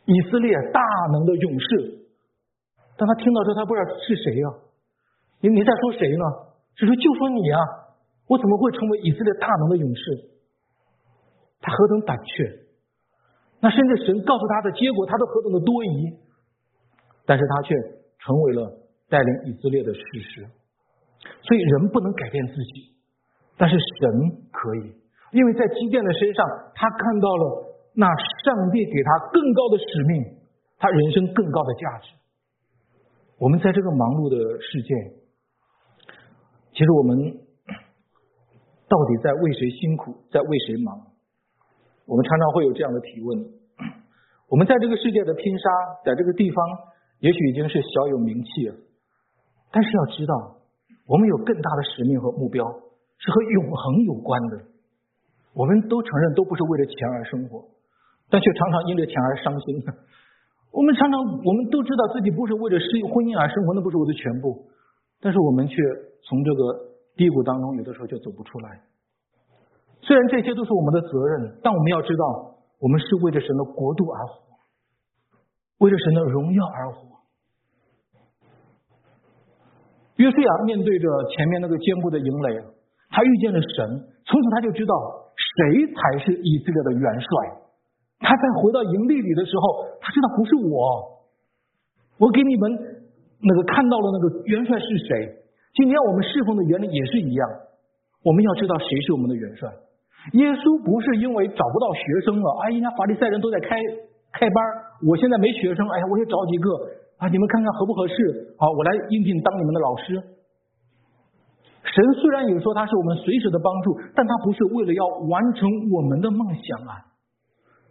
[0.05, 0.81] 以色列大
[1.13, 2.01] 能的勇士。
[2.97, 4.47] 当他听到说他不知道是谁呀？
[5.41, 6.25] 你你在说谁呢？
[6.75, 7.59] 是说就说你啊！
[8.27, 10.01] 我怎么会成为以色列大能的勇士？
[11.61, 12.60] 他何等胆怯！
[13.61, 16.17] 那甚至神告诉他的结果，他都何等的多疑，
[17.25, 17.75] 但是他却
[18.19, 18.73] 成为了
[19.07, 20.45] 带领以色列的事实。
[21.43, 22.97] 所以人不能改变自己，
[23.57, 24.93] 但是神可以，
[25.31, 26.43] 因为在基甸的身上，
[26.73, 28.07] 他看到了那
[28.43, 30.37] 上帝给他更高的使命，
[30.79, 32.13] 他人生更高的价值。
[33.37, 34.95] 我们在这个忙碌的世界，
[36.73, 37.17] 其实我们
[38.89, 41.10] 到底在为谁辛苦，在为谁忙？
[42.11, 43.39] 我们常常会有这样的提问：
[44.51, 45.69] 我们在这个世界的拼杀，
[46.03, 46.59] 在这个地方，
[47.23, 48.75] 也许已经是小有名气了。
[49.71, 50.59] 但是要知道，
[51.07, 54.59] 我们有更大的使命和目标，是和永恒有关的。
[55.55, 57.63] 我们都承认，都不是为了钱而生活，
[58.29, 59.79] 但却常常因着钱而伤心。
[60.75, 64.67] 我们常常，我们都知道自己不是为了适应婚姻而生活，那不是我的全部。
[65.21, 65.75] 但是我们却
[66.27, 68.81] 从这个低谷当中，有的时候就走不出来。
[70.01, 74.41] 虽然这些都是我们的责任，但我们要知道，我们是为着神的国度而活，
[75.79, 77.07] 为着神的荣耀而活。
[80.17, 82.61] 约书亚面对着前面那个坚固的营垒，
[83.09, 83.87] 他遇见了神，
[84.25, 84.93] 从此他就知道
[85.35, 87.29] 谁才是以色列的元帅。
[88.19, 91.25] 他在回到营地里的时候，他知道不是我，
[92.19, 92.71] 我给你们
[93.41, 95.41] 那个看到了那个元帅是谁。
[95.73, 97.49] 今天我们侍奉的原理也是一样，
[98.23, 99.69] 我们要知道谁是我们的元帅。
[100.33, 103.75] 耶稣不是因为找不到学生了，哎呀，法利赛人都在开
[104.31, 104.57] 开班，
[105.07, 106.67] 我现在没学生，哎呀，我也找几个
[107.17, 108.53] 啊，你们看看合不合适？
[108.57, 110.21] 好，我来应聘当你们的老师。
[111.81, 117.01] 神虽然有说他是我们随时的帮助，但他不是为了要完成我们的梦想啊，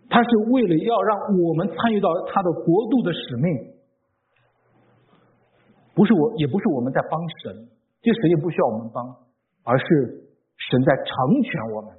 [0.08, 3.74] 他是为了要让我们参与到他的国度的使命。
[5.92, 7.68] 不是我，也不是我们在帮神，
[8.00, 9.04] 这神也不需要我们帮，
[9.64, 9.84] 而是
[10.56, 11.90] 神在成全我们，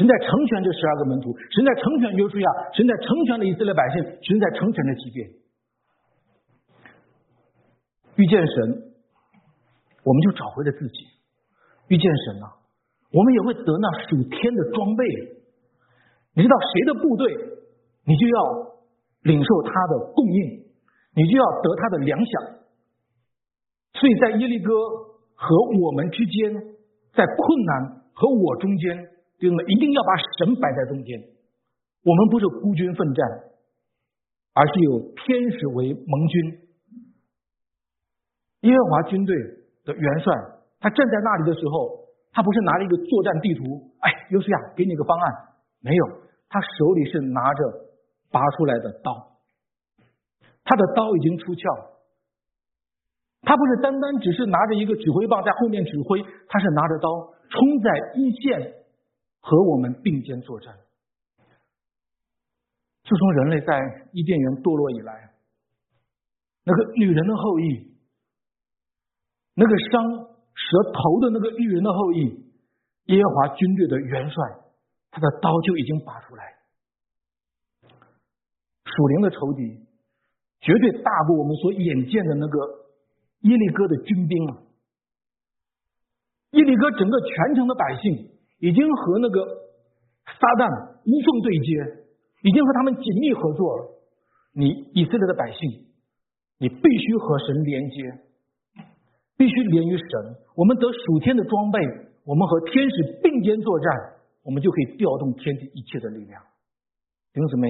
[0.00, 5.28] 神在成全这十二个门徒，神在成全约书亚，神在成全了以色列百姓，神在成全着基变。
[8.16, 8.56] 遇见神，
[10.02, 11.04] 我们就找回了自己；
[11.88, 12.48] 遇见神啊，
[13.12, 15.04] 我们也会得那属天的装备。
[16.32, 17.36] 你知道谁的部队，
[18.06, 18.72] 你就要
[19.24, 20.64] 领受他的供应，
[21.14, 22.56] 你就要得他的粮饷。
[24.00, 24.72] 所以在耶利哥
[25.34, 26.54] 和我们之间，
[27.12, 29.09] 在困难和我中间，
[29.40, 31.18] 弟兄们一定要把神摆在中间。
[32.04, 33.26] 我们不是孤军奋战，
[34.52, 36.68] 而是有天使为盟军。
[38.68, 39.34] 耶和华军队
[39.84, 40.32] 的元帅，
[40.78, 45.32] 他站在那里的时候，他不是拿了一个作战地图，哎，尤西亚给你个方案，
[45.80, 46.06] 没有，
[46.50, 47.64] 他手里是拿着
[48.30, 49.40] 拔出来的刀，
[50.64, 51.62] 他的刀已经出鞘。
[53.42, 57.08] 他不是单单只是拿着一个指挥棒在后面指挥，他是拿着刀
[57.48, 58.74] 冲在一线
[59.40, 60.74] 和我们并肩作战。
[63.02, 65.34] 自从人类在伊甸园堕落以来，
[66.64, 67.92] 那个女人的后裔，
[69.54, 70.02] 那个伤
[70.54, 72.52] 蛇头的那个女人的后裔，
[73.06, 74.42] 耶和华军队的元帅，
[75.10, 76.54] 他的刀就已经拔出来。
[78.84, 79.86] 属灵的仇敌
[80.60, 82.80] 绝对大过我们所眼见的那个。
[83.40, 84.62] 耶利哥的军兵啊，
[86.50, 88.29] 耶利哥整个全城的百姓
[88.60, 89.40] 已经和那个
[90.24, 90.68] 撒旦
[91.02, 91.70] 无缝对接，
[92.44, 93.82] 已经和他们紧密合作了。
[94.52, 95.88] 你以色列的百姓，
[96.58, 97.96] 你必须和神连接，
[99.36, 100.36] 必须连于神。
[100.54, 101.80] 我们得属天的装备，
[102.24, 103.88] 我们和天使并肩作战，
[104.44, 106.42] 我们就可以调动天地一切的力量。
[107.32, 107.68] 弟兄姊妹，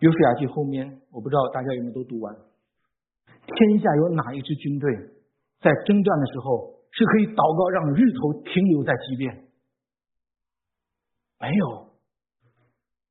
[0.00, 2.36] 约书亚记后面，我不知道大家有没有都读完。
[3.46, 4.88] 天下有哪一支军队
[5.60, 9.49] 在征战的时候是可以祷告让日头停留在西边？
[11.40, 11.90] 没有。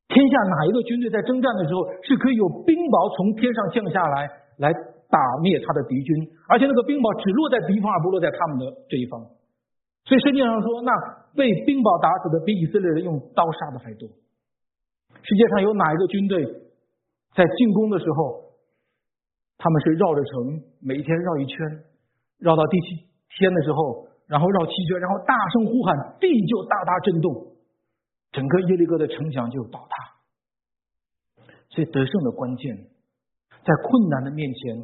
[0.08, 4.74] 天下哪一个军队在征战的时候是可以有冰雹从天上降下来来
[5.10, 6.30] 打灭他的敌军？
[6.48, 9.20] 而且那个冰雹只落在敌方，而不落在他们的这一方。
[10.06, 10.94] 所以圣经上说，那
[11.36, 14.08] 被冰雹打死的比以色列人用刀杀的还多。
[15.22, 16.46] 世界上有哪一个军队
[17.34, 18.48] 在进攻的时候？
[19.60, 21.60] 他们是绕着城，每一天绕一圈，
[22.40, 23.04] 绕到第七
[23.36, 27.28] 天的时候，然后绕七圈，然后大声呼喊，地就大大震动，
[28.32, 30.20] 整个耶利哥的城墙就倒塌。
[31.70, 32.76] 所以得胜的关键，
[33.64, 34.78] 在困难的面前，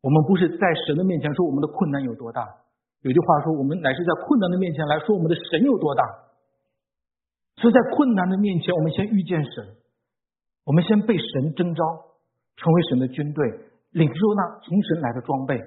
[0.00, 2.46] 我们不是在神的面前说我们的困难有多大。
[3.00, 6.02] 有句话说，我们乃是在困难的面前来说我们的神有多大。
[7.56, 9.76] 所以在困难的面前，我们先遇见神，
[10.64, 11.82] 我们先被神征召，
[12.56, 13.64] 成为神的军队。
[13.92, 15.58] 领受那从神来的装备，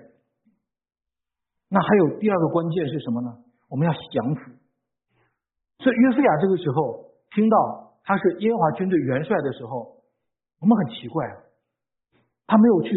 [1.69, 3.35] 那还有第二个关键是什么呢？
[3.67, 4.51] 我们要降服。
[5.81, 9.97] 所以约书亚这个时候听到他是耶和华军队元帅的时候，
[10.59, 11.25] 我们很奇怪，
[12.45, 12.89] 他没有去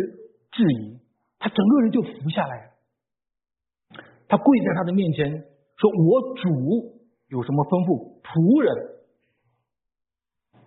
[0.52, 1.00] 质疑，
[1.38, 2.72] 他整个人就服下来，
[4.28, 5.30] 他跪在他的面前
[5.76, 8.20] 说：“我主有什么吩咐？
[8.20, 8.68] 仆人。”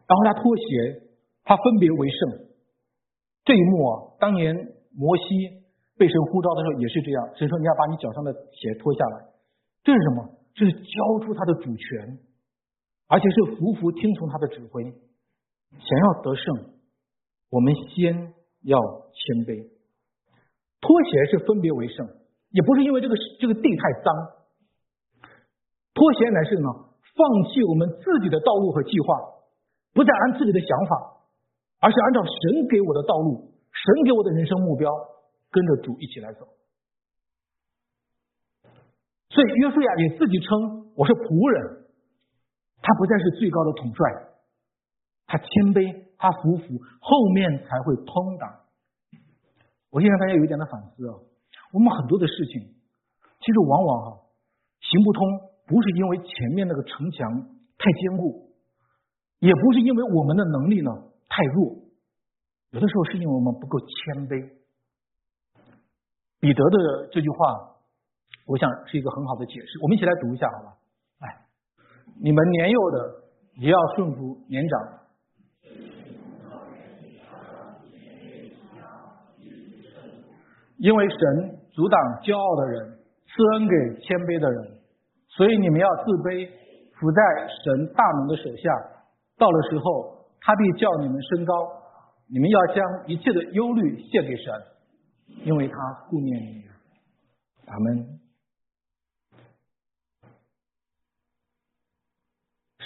[0.08, 1.04] 然后他脱鞋，
[1.44, 2.48] 他分别为圣。
[3.46, 4.56] 这一幕啊，当年
[4.96, 5.24] 摩西
[5.98, 7.30] 被神呼召的时候也是这样。
[7.36, 9.26] 神说：“你要把你脚上的鞋脱下来。”
[9.84, 10.37] 这是什么？
[10.58, 12.18] 这是交出他的主权，
[13.06, 14.84] 而且是服服听从他的指挥。
[14.84, 16.74] 想要得胜，
[17.52, 18.34] 我们先
[18.64, 18.80] 要
[19.14, 19.70] 谦卑。
[20.82, 22.10] 脱鞋是分别为圣，
[22.50, 25.30] 也不是因为这个这个地太脏。
[25.94, 26.68] 脱鞋乃是呢，
[27.14, 29.08] 放弃我们自己的道路和计划，
[29.94, 31.14] 不再按自己的想法。
[31.80, 34.92] 而是按照神给我的道路，神给我的人生目标，
[35.52, 36.48] 跟着主一起来走。
[39.30, 41.86] 所以约书亚也自己称我是仆人，
[42.82, 44.06] 他不再是最高的统帅，
[45.28, 48.64] 他谦卑，他服服，后面才会通达。
[49.90, 51.14] 我现在大家有一点的反思啊，
[51.74, 52.62] 我们很多的事情，
[53.40, 54.22] 其实往往哈
[54.80, 55.22] 行不通，
[55.68, 58.52] 不是因为前面那个城墙太坚固，
[59.40, 60.92] 也不是因为我们的能力呢。
[61.30, 61.76] 太弱，
[62.72, 64.50] 有的时候是因为我们不够谦卑。
[66.40, 67.77] 彼得的这句话，
[68.48, 69.78] 我想是一个很好的解释。
[69.84, 70.74] 我们一起来读一下，好吧？
[71.20, 71.28] 哎，
[72.20, 73.14] 你们年幼的
[73.60, 74.80] 也要顺服年长。
[80.78, 81.18] 因为神
[81.72, 84.78] 阻挡骄傲的人，赐恩给谦卑的人，
[85.28, 86.48] 所以你们要自卑，
[86.94, 87.20] 伏在
[87.50, 88.70] 神大能的手下。
[89.38, 91.54] 到了时候，他必叫你们升高。
[92.30, 92.78] 你们要将
[93.08, 94.54] 一切的忧虑献给神，
[95.46, 95.76] 因为他
[96.10, 96.70] 顾念你们。
[97.66, 98.20] 咱们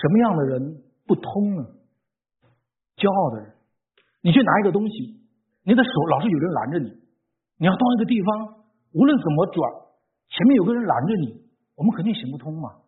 [0.01, 1.63] 什么样的人不通呢？
[2.97, 3.53] 骄傲的人，
[4.21, 5.21] 你去拿一个东西，
[5.63, 6.89] 你的手老是有人拦着你。
[7.57, 9.71] 你要到一个地方，无论怎么转，
[10.29, 11.45] 前面有个人拦着你，
[11.75, 12.81] 我们肯定行不通嘛。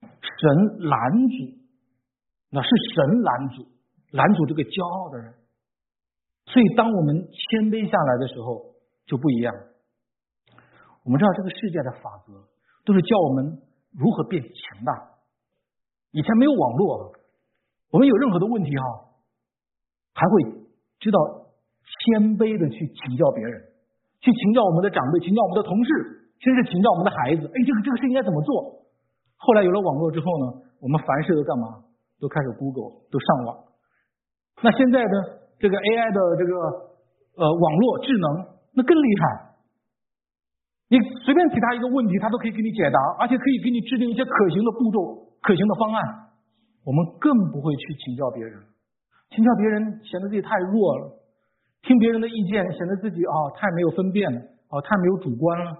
[0.00, 0.48] 神
[0.84, 1.34] 拦阻，
[2.50, 3.66] 那是神拦阻，
[4.12, 5.34] 拦阻这个骄傲的人。
[6.46, 8.76] 所以，当我们谦卑下来的时候，
[9.06, 9.54] 就不一样。
[11.04, 12.32] 我们知道这个世界的法则
[12.84, 15.17] 都是教我们如何变强大。
[16.12, 17.12] 以前没有网络，
[17.90, 18.84] 我们有任何的问题哈，
[20.14, 20.64] 还会
[21.00, 21.18] 知道。
[21.88, 23.56] 谦卑的去请教别人，
[24.20, 25.88] 去请教我们的长辈，请教我们的同事，
[26.36, 27.48] 甚至请教我们的孩子。
[27.48, 28.84] 哎，这个这个事应该怎么做？
[29.40, 31.80] 后来有了网络之后呢，我们凡事都干嘛？
[32.20, 33.72] 都开始 Google，都上网。
[34.60, 35.16] 那现在呢，
[35.56, 36.52] 这个 AI 的这个
[37.40, 39.56] 呃网络智能，那更厉害。
[40.92, 46.28] 你随便提他一个问题，他都可以给你解答，而且可以给你制定一些可行的步骤、可行的方案。
[46.84, 48.64] 我们更不会去请教别人，
[49.28, 51.20] 请教别人显得自己太弱了。
[51.82, 55.70] 听别人的意见，显得自己啊太没有分辨了，啊太没有主观了，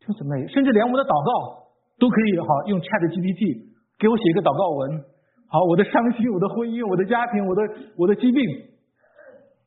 [0.00, 0.32] 就什么？
[0.48, 5.04] 甚至连我的祷告都可以哈用 Chat GPT 给我写一个祷告文，
[5.46, 7.60] 好，我的伤心，我的婚姻，我的家庭，我的
[7.96, 8.40] 我的疾病，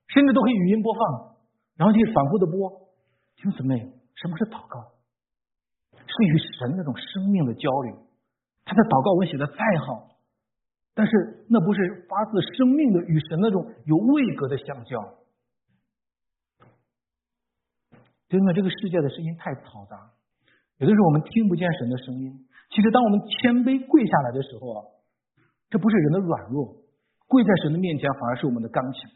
[0.09, 1.37] 甚至都可以语音播放，
[1.77, 2.89] 然后就反复的播。
[3.37, 3.77] 听姊妹，
[4.17, 4.89] 什么是祷告？
[5.93, 8.09] 是与神那种生命的交流。
[8.65, 10.15] 他的祷告文写的再好，
[10.93, 15.17] 但是那不是发自生命的与神那种有位格的相交。
[18.29, 20.11] 真的这个世界的声音太嘈杂，
[20.77, 22.47] 有的时候我们听不见神的声音。
[22.71, 24.79] 其实，当我们谦卑跪下来的时候啊，
[25.69, 26.77] 这不是人的软弱，
[27.27, 29.11] 跪在神的面前反而是我们的刚强。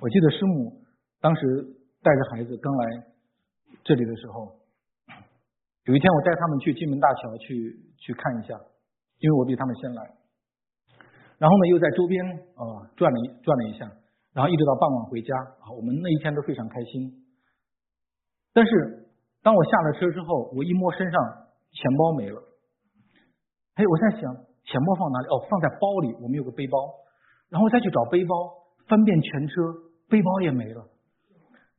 [0.00, 0.82] 我记得师母
[1.20, 1.42] 当时
[2.02, 3.06] 带着孩子刚来
[3.84, 4.58] 这里的时候，
[5.88, 8.52] 有一天我带他们去金门大桥去去看一下，
[9.24, 10.04] 因为我比他们先来。
[11.38, 12.20] 然后呢，又在周边
[12.60, 13.88] 啊转了一转了一下。
[14.34, 15.34] 然后一直到傍晚回家
[15.64, 17.24] 啊，我们那一天都非常开心。
[18.52, 19.08] 但是
[19.42, 21.16] 当我下了车之后，我一摸身上
[21.72, 22.36] 钱包没了。
[23.80, 24.28] 哎，我在想
[24.68, 25.26] 钱包放哪里？
[25.32, 26.12] 哦，放在包里。
[26.20, 26.76] 我们有个背包，
[27.48, 28.36] 然后再去找背包，
[28.86, 29.72] 翻遍全车，
[30.06, 30.84] 背包也没了。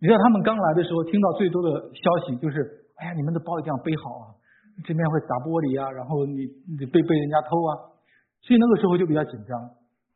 [0.01, 4.25] 你知道他们刚来的时候听到最多的消息就是：哎呀，你们的包一定要背好啊，
[4.83, 6.43] 这边会砸玻璃啊，然后你
[6.77, 7.71] 你被被人家偷啊。
[8.43, 9.51] 所以那个时候就比较紧张，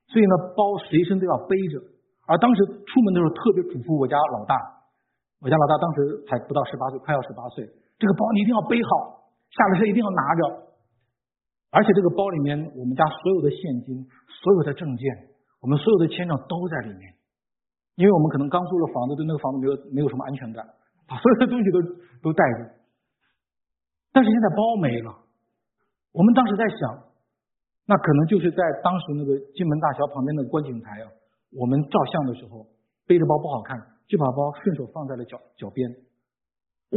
[0.08, 1.76] 所以呢，包随身都要背着。
[2.24, 4.56] 而当时出门的时候，特别嘱咐我家老大，
[5.44, 7.68] 我家老大当时才不到十八岁，快要十八岁，
[8.00, 10.42] 这个包你一定要背好，下了车一定要拿着，
[11.76, 14.00] 而且这个包里面我们家所有的现金、
[14.40, 15.04] 所有的证件、
[15.60, 17.04] 我们所有的签证都在里面，
[18.00, 20.64] 因为我们可能刚租了房子，对那个房子没有没有什么安全感，
[21.18, 21.82] 所有的东西都
[22.22, 22.70] 都带着。
[24.12, 25.10] 但是现在包没了，
[26.12, 27.04] 我们当时在想，
[27.86, 31.10] 那可能就是在当时那个金门大桥旁边的观景台啊。
[31.54, 32.66] 我们照相的时候
[33.06, 35.86] 背着包不好看，就把包顺手放在了脚脚边。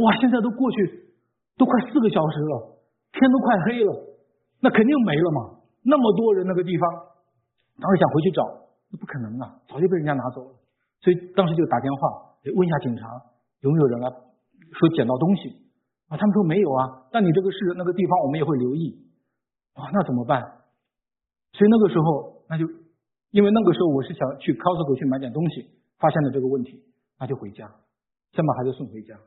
[0.01, 1.13] 哇，现在都过去
[1.57, 2.81] 都快四个小时了，
[3.13, 4.17] 天都快黑了，
[4.61, 5.61] 那肯定没了嘛。
[5.83, 6.89] 那么多人那个地方，
[7.81, 8.41] 当时想回去找，
[8.89, 10.55] 那不可能啊，早就被人家拿走了。
[11.01, 13.05] 所以当时就打电话问一下警察
[13.61, 15.49] 有没有人来说捡到东西
[16.07, 17.07] 啊，他们说没有啊。
[17.11, 19.07] 但你这个是那个地方，我们也会留意
[19.73, 20.41] 啊，那怎么办？
[21.53, 22.65] 所以那个时候那就。
[23.31, 26.81] 因为那个时候我是想去 Costco 去买点东西，发现了这个问题，
[27.19, 27.67] 那就回家，
[28.31, 29.19] 先把孩子送回家。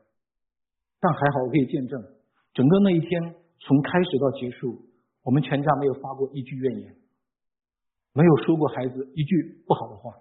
[0.99, 2.01] 但还好我可以见证，
[2.51, 4.89] 整个那一天从开始到结束，
[5.21, 6.95] 我们全家没有发过一句怨言，
[8.13, 10.11] 没有说过孩子一句不好的话。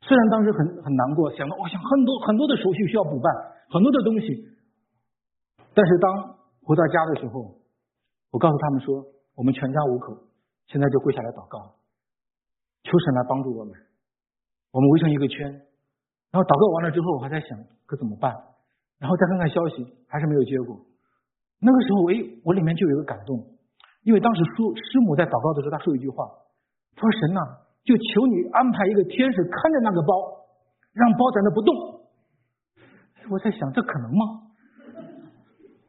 [0.00, 3.32] 虽然当时很很难过，想到我想很多很多的手续需要补办，
[3.68, 4.48] 很多的东西，
[5.74, 7.54] 但是当回到家的时候，
[8.30, 9.04] 我告诉他们说，
[9.36, 10.16] 我们全家五口
[10.66, 11.76] 现在就跪下来祷告。
[12.82, 13.74] 求神来帮助我们，
[14.72, 15.46] 我们围成一个圈，
[16.32, 18.32] 然后祷告完了之后，我还在想可怎么办，
[18.98, 20.80] 然后再看看消息，还是没有结果。
[21.60, 23.36] 那个时候，哎，我里面就有一个感动，
[24.02, 26.24] 因为当时师师母在祷告的时候，他说一句话，
[26.96, 27.40] 他说：“神呐，
[27.84, 30.12] 就求你安排一个天使看着那个包，
[30.92, 32.00] 让包在那不动。
[33.30, 34.24] 我在想，这可能吗？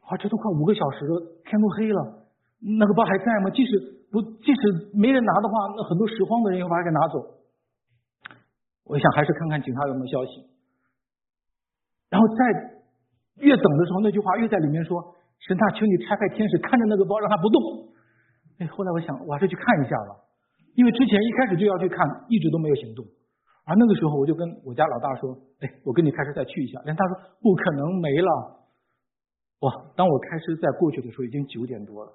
[0.08, 2.28] 啊，这都快五个小时了，天都黑了，
[2.60, 3.50] 那个包还在吗？
[3.50, 3.78] 即使
[4.10, 7.40] 不，即使没人拿的话，那很多拾荒的人要把它给拿走。
[8.84, 10.50] 我想还是看看警察有没有消息。
[12.10, 12.44] 然后在
[13.36, 17.88] 越等的时候，那句话越在里面说：“神探，求你差派天使看着那个包，让它不动。”
[18.60, 20.14] 哎，后来我想，我还是去看一下吧，
[20.74, 23.04] 因为之前一开始就要去看，一直都没有行动。
[23.64, 28.58] 而那个时候，我就跟我家老大说：“哎，我跟你开车再去一下。”连他说：“不可能没了。”
[29.62, 29.70] 哇！
[29.94, 32.10] 当我开车再过去的时候，已经九点多了。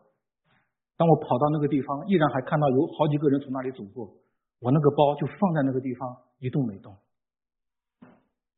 [0.97, 4.11] 当我跑到那个地方，依然还看到有好几个人从那里走过。
[4.59, 6.91] 我那个包就放在那个地方，一动没动。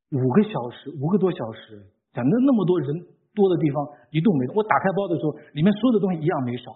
[0.10, 2.88] 五个小时，五个多小时，在那那么多人
[3.36, 4.56] 多的地方一动没动。
[4.56, 6.74] 我打开包的时候，里面所有的东西一样没少，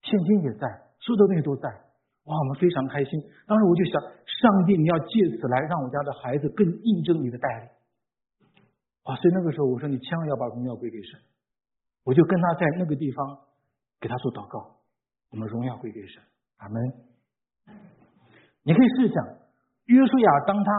[0.00, 0.64] 现金也在，
[1.00, 1.68] 所有的东西都在。
[2.24, 3.20] 哇，我们非常开心。
[3.46, 7.68] 当时我就想，上帝，你要借此来让我家的孩子更印证你的带领。
[9.04, 11.20] 啊，所以那个时候我说，你千万要把荣耀归给神。
[12.04, 13.38] 我就跟他在那个地方
[14.00, 14.76] 给他做祷告，
[15.30, 16.22] 我们荣耀归给神。
[16.58, 16.76] 阿门。
[18.62, 19.24] 你可以试想，
[19.86, 20.70] 约书亚当他。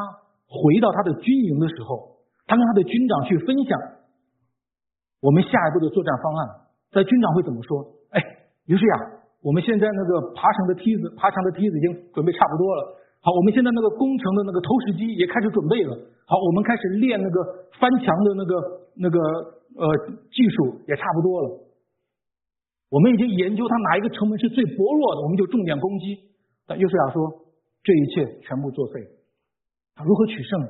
[0.46, 3.80] 回到他的军营的时候，他跟他的军长去分享
[5.20, 6.70] 我们下一步的作战方案。
[6.92, 7.96] 在军长会怎么说？
[8.12, 8.22] 哎，
[8.66, 12.96] 约书亚，我们现在那个爬绳的梯子、爬墙的梯子已经准备差不多了。
[13.20, 15.92] 好，我们现在那个工程的那个投石机也开始准备了。
[16.26, 17.44] 好，我们开始练那个
[17.76, 18.52] 翻墙的那个
[18.96, 19.20] 那个
[19.76, 19.84] 呃
[20.32, 21.60] 技术也差不多了。
[22.90, 26.32] 我们已经研究它哪一个城门是最薄弱的，我们就重点攻击。
[26.66, 27.28] 但约书亚说，
[27.84, 29.02] 这一切全部作废。
[29.96, 30.62] 他如何取胜？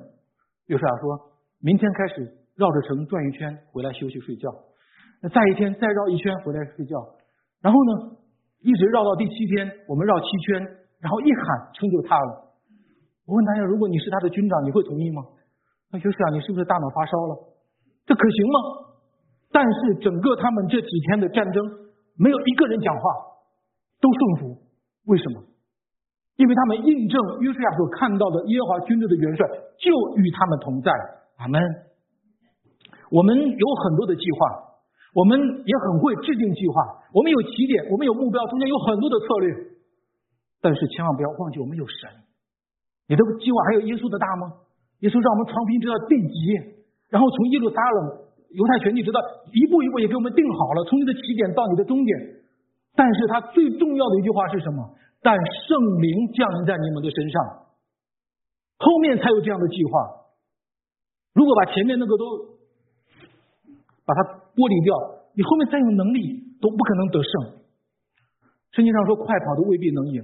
[0.68, 1.20] 约书亚说
[1.62, 2.24] ：“明天开始
[2.56, 4.50] 绕着城转一圈，回来休息睡觉。
[5.22, 6.96] 那再一天再绕一圈回来睡觉。
[7.62, 8.18] 然后呢，
[8.64, 10.64] 一直绕到第七天，我们绕七圈，
[11.00, 11.44] 然后一喊
[11.76, 12.56] 城就塌了。
[13.28, 15.22] 我问大家：如果你是他的军长，你会同意吗？
[15.92, 17.34] 那约书亚，你是不是大脑发烧了？
[18.08, 18.60] 这可行吗？
[19.52, 21.64] 但是整个他们这几天的战争，
[22.18, 23.04] 没有一个人讲话，
[24.02, 24.64] 都顺服。
[25.06, 25.44] 为什么？”
[26.36, 29.46] 因为他们印证约书亚所看到的耶和华军队的元帅
[29.78, 30.92] 就与他们同在。
[31.38, 31.62] 阿门。
[33.12, 34.74] 我们有很多的计划，
[35.14, 39.48] 我们也很会制定计划，我们有起点，我们有目标，中间有很多的策略。
[40.60, 42.10] 但是千万不要忘记，我们有神。
[43.06, 44.66] 你的计划还有耶稣的大吗？
[45.06, 46.36] 耶稣让我们长平直到地极，
[47.14, 48.00] 然后从耶路撒冷、
[48.56, 49.20] 犹太全地，直到
[49.52, 52.12] 一步一步也给我们定好了，从你的起点到你的终点。
[52.96, 54.96] 但是他最重要的一句话是什么？
[55.22, 55.36] 但
[55.68, 57.36] 圣灵降临在你们的身上，
[58.80, 59.92] 后面才有这样的计划。
[61.36, 62.24] 如果把前面那个都
[64.08, 64.20] 把它
[64.56, 64.96] 剥离掉，
[65.36, 67.32] 你后面再有能力都不可能得胜。
[68.72, 70.24] 圣经上说，快跑的未必能赢，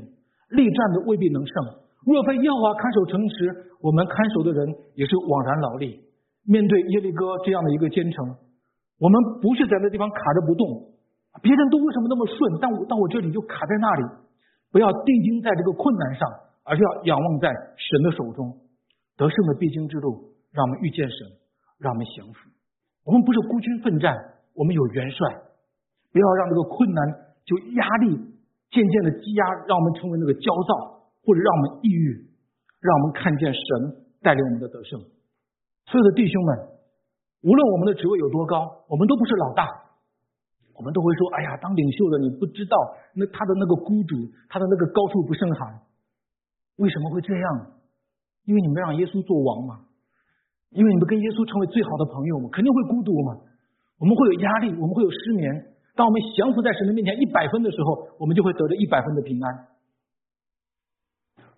[0.56, 1.54] 力战的未必能胜。
[2.08, 6.00] 若非耶和华看守城池，我们看守的人也是枉然劳力。
[6.48, 8.26] 面对耶利哥这样的一个坚城，
[8.98, 10.96] 我们不是在那地方卡着不动，
[11.44, 14.04] 别人都为什么那么顺，但我到我这里就卡在那里。
[14.72, 16.22] 不要定睛在这个困难上，
[16.64, 18.58] 而是要仰望在神的手中。
[19.18, 21.18] 得胜的必经之路，让我们遇见神，
[21.78, 22.50] 让我们降服。
[23.04, 24.16] 我们不是孤军奋战，
[24.56, 25.49] 我们有元帅。
[26.12, 27.00] 不要让这个困难
[27.46, 28.18] 就压力
[28.72, 32.30] 渐渐的积压，让我们成为那个焦躁，或者让我们抑郁。
[32.80, 33.60] 让我们看见神
[34.24, 34.96] 带领我们的得胜。
[35.92, 36.80] 所有的弟兄们，
[37.44, 38.56] 无论我们的职位有多高，
[38.88, 39.68] 我们都不是老大。
[40.80, 42.78] 我们都会说：“哎呀，当领袖的你不知道，
[43.12, 45.82] 那他的那个孤独，他的那个高处不胜寒，
[46.78, 47.76] 为什么会这样？
[48.46, 49.84] 因为你们让耶稣做王嘛，
[50.72, 53.44] 因为你们跟耶稣成为最好的朋友嘛，肯定会孤独嘛。
[54.00, 55.69] 我们会有压力，我们会有失眠。
[56.00, 59.68] 当我们降服在神的面前一百分的时候，我们就会得着一百分的平安。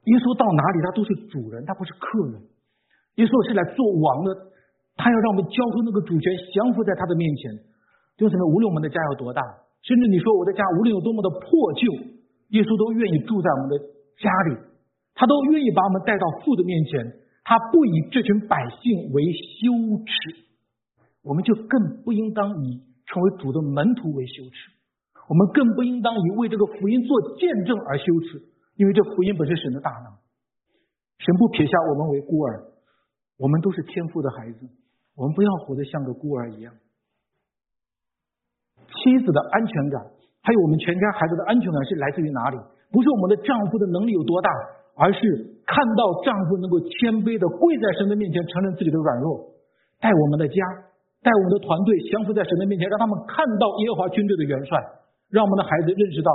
[0.09, 2.41] 耶稣到哪里，他都是主人，他不是客人。
[3.21, 4.33] 耶稣是来做王的，
[4.97, 7.53] 他要让我们交出那个主权，降服在他的面前。”
[8.17, 8.49] 为什么？
[8.49, 9.45] 无论我们的家有多大，
[9.85, 11.45] 甚至你说我的家无论有多么的破
[11.77, 11.85] 旧，
[12.57, 13.77] 耶稣都愿意住在我们的
[14.17, 14.57] 家里，
[15.13, 17.13] 他都愿意把我们带到父的面前，
[17.45, 19.69] 他不以这群百姓为羞
[20.01, 20.49] 耻，
[21.21, 24.71] 我们就更不应当以成为主的门徒为羞耻，
[25.27, 28.41] 我们更不应当以为这个福音做见证而羞耻，
[28.75, 30.13] 因为这福音本是神的大能，
[31.19, 32.71] 神不撇下我们为孤儿，
[33.37, 34.69] 我们都是天父的孩子，
[35.15, 36.73] 我们不要活得像个孤儿一样。
[38.91, 40.01] 妻子的安全感，
[40.41, 42.57] 还有我们全家孩子的安全感是来自于哪里？
[42.91, 44.49] 不是我们的丈夫的能力有多大，
[44.95, 45.19] 而是
[45.65, 49.55] 看到丈夫能够谦卑的跪在神的面前，承认自己的软弱，
[50.01, 50.55] 带我们的家，
[51.21, 54.77] 带我们的团队降服在神的面前，让他们看到耶和华军队的元帅，
[55.29, 56.31] 让我们的孩子认识到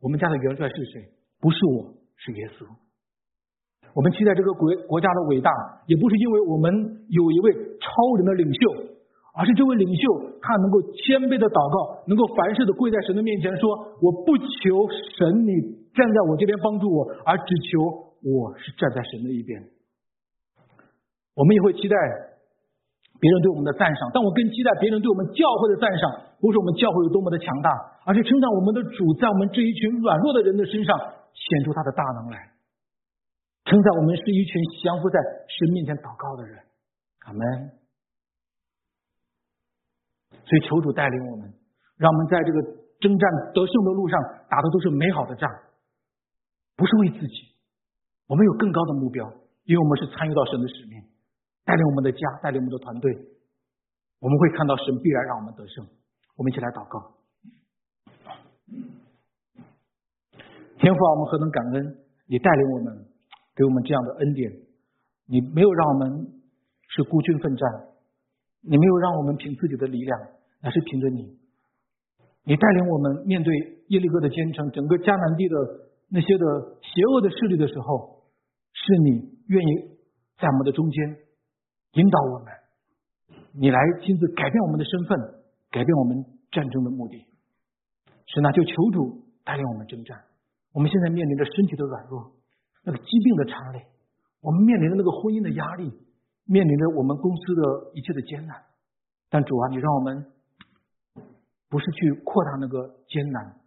[0.00, 1.08] 我们家的元帅是谁，
[1.40, 2.68] 不是我，是耶稣。
[3.96, 5.48] 我们期待这个国国家的伟大，
[5.88, 6.68] 也不是因为我们
[7.08, 7.48] 有一位
[7.80, 7.88] 超
[8.20, 8.92] 人的领袖，
[9.32, 13.72] 而是这位领袖他能够谦卑的祷告，能够凡事的跪在神的面前说
[14.04, 14.84] ：“我不求
[15.16, 19.64] 神你站在我这边帮助我，而只求我是站在神的一边。”
[21.32, 21.96] 我们也会期待
[23.20, 27.70] 别人对我们的赞赏，但我更期待别人对我们教会的赞赏，不是我们教会有多么的强大，
[28.04, 30.92] 而是称赞我们的主在我们这一群软弱的人的身上
[31.32, 32.52] 显出他的大能来。
[33.64, 36.58] 称赞我们是一群降服在神面前祷告的人，
[37.26, 37.42] 阿门。
[40.30, 41.52] 所以求主带领我们，
[41.96, 42.62] 让我们在这个
[43.00, 44.14] 征战得胜的路上
[44.48, 45.50] 打的都是美好的仗，
[46.76, 47.34] 不是为自己，
[48.28, 49.26] 我们有更高的目标，
[49.64, 51.02] 因为我们是参与到神的使命，
[51.66, 53.12] 带领我们的家，带领我们的团队，
[54.20, 55.84] 我们会看到神必然让我们得胜。
[56.36, 57.12] 我们一起来祷告，
[60.78, 63.04] 天父啊，我们何等感恩，你带领我们。
[63.56, 64.52] 给我们这样的恩典，
[65.24, 66.28] 你没有让我们
[66.88, 67.66] 是孤军奋战，
[68.60, 70.20] 你没有让我们凭自己的力量，
[70.60, 71.38] 而是凭着你。
[72.44, 73.56] 你带领我们面对
[73.88, 75.56] 耶利哥的坚城，整个迦南地的
[76.10, 76.44] 那些的
[76.82, 78.28] 邪恶的势力的时候，
[78.74, 79.96] 是你愿意
[80.36, 81.16] 在我们的中间
[81.96, 82.52] 引导我们，
[83.52, 85.18] 你来亲自改变我们的身份，
[85.70, 87.24] 改变我们战争的目的。
[88.26, 90.20] 是那就求主带领我们征战。
[90.72, 92.32] 我们现在面临着身体的软弱。
[92.84, 93.84] 那个疾病的差累，
[94.40, 95.90] 我们面临着那个婚姻的压力，
[96.44, 98.62] 面临着我们公司的一切的艰难。
[99.28, 100.30] 但主啊，你让我们
[101.68, 103.58] 不是去扩大那个艰难，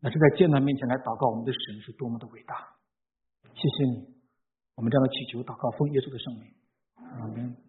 [0.00, 2.56] 那是在艰难面前来祷告，我们的神是多么的伟大。
[3.54, 4.16] 谢谢你，
[4.74, 6.50] 我们这样的祈求祷告，奉耶稣的圣名，
[7.20, 7.65] 阿门。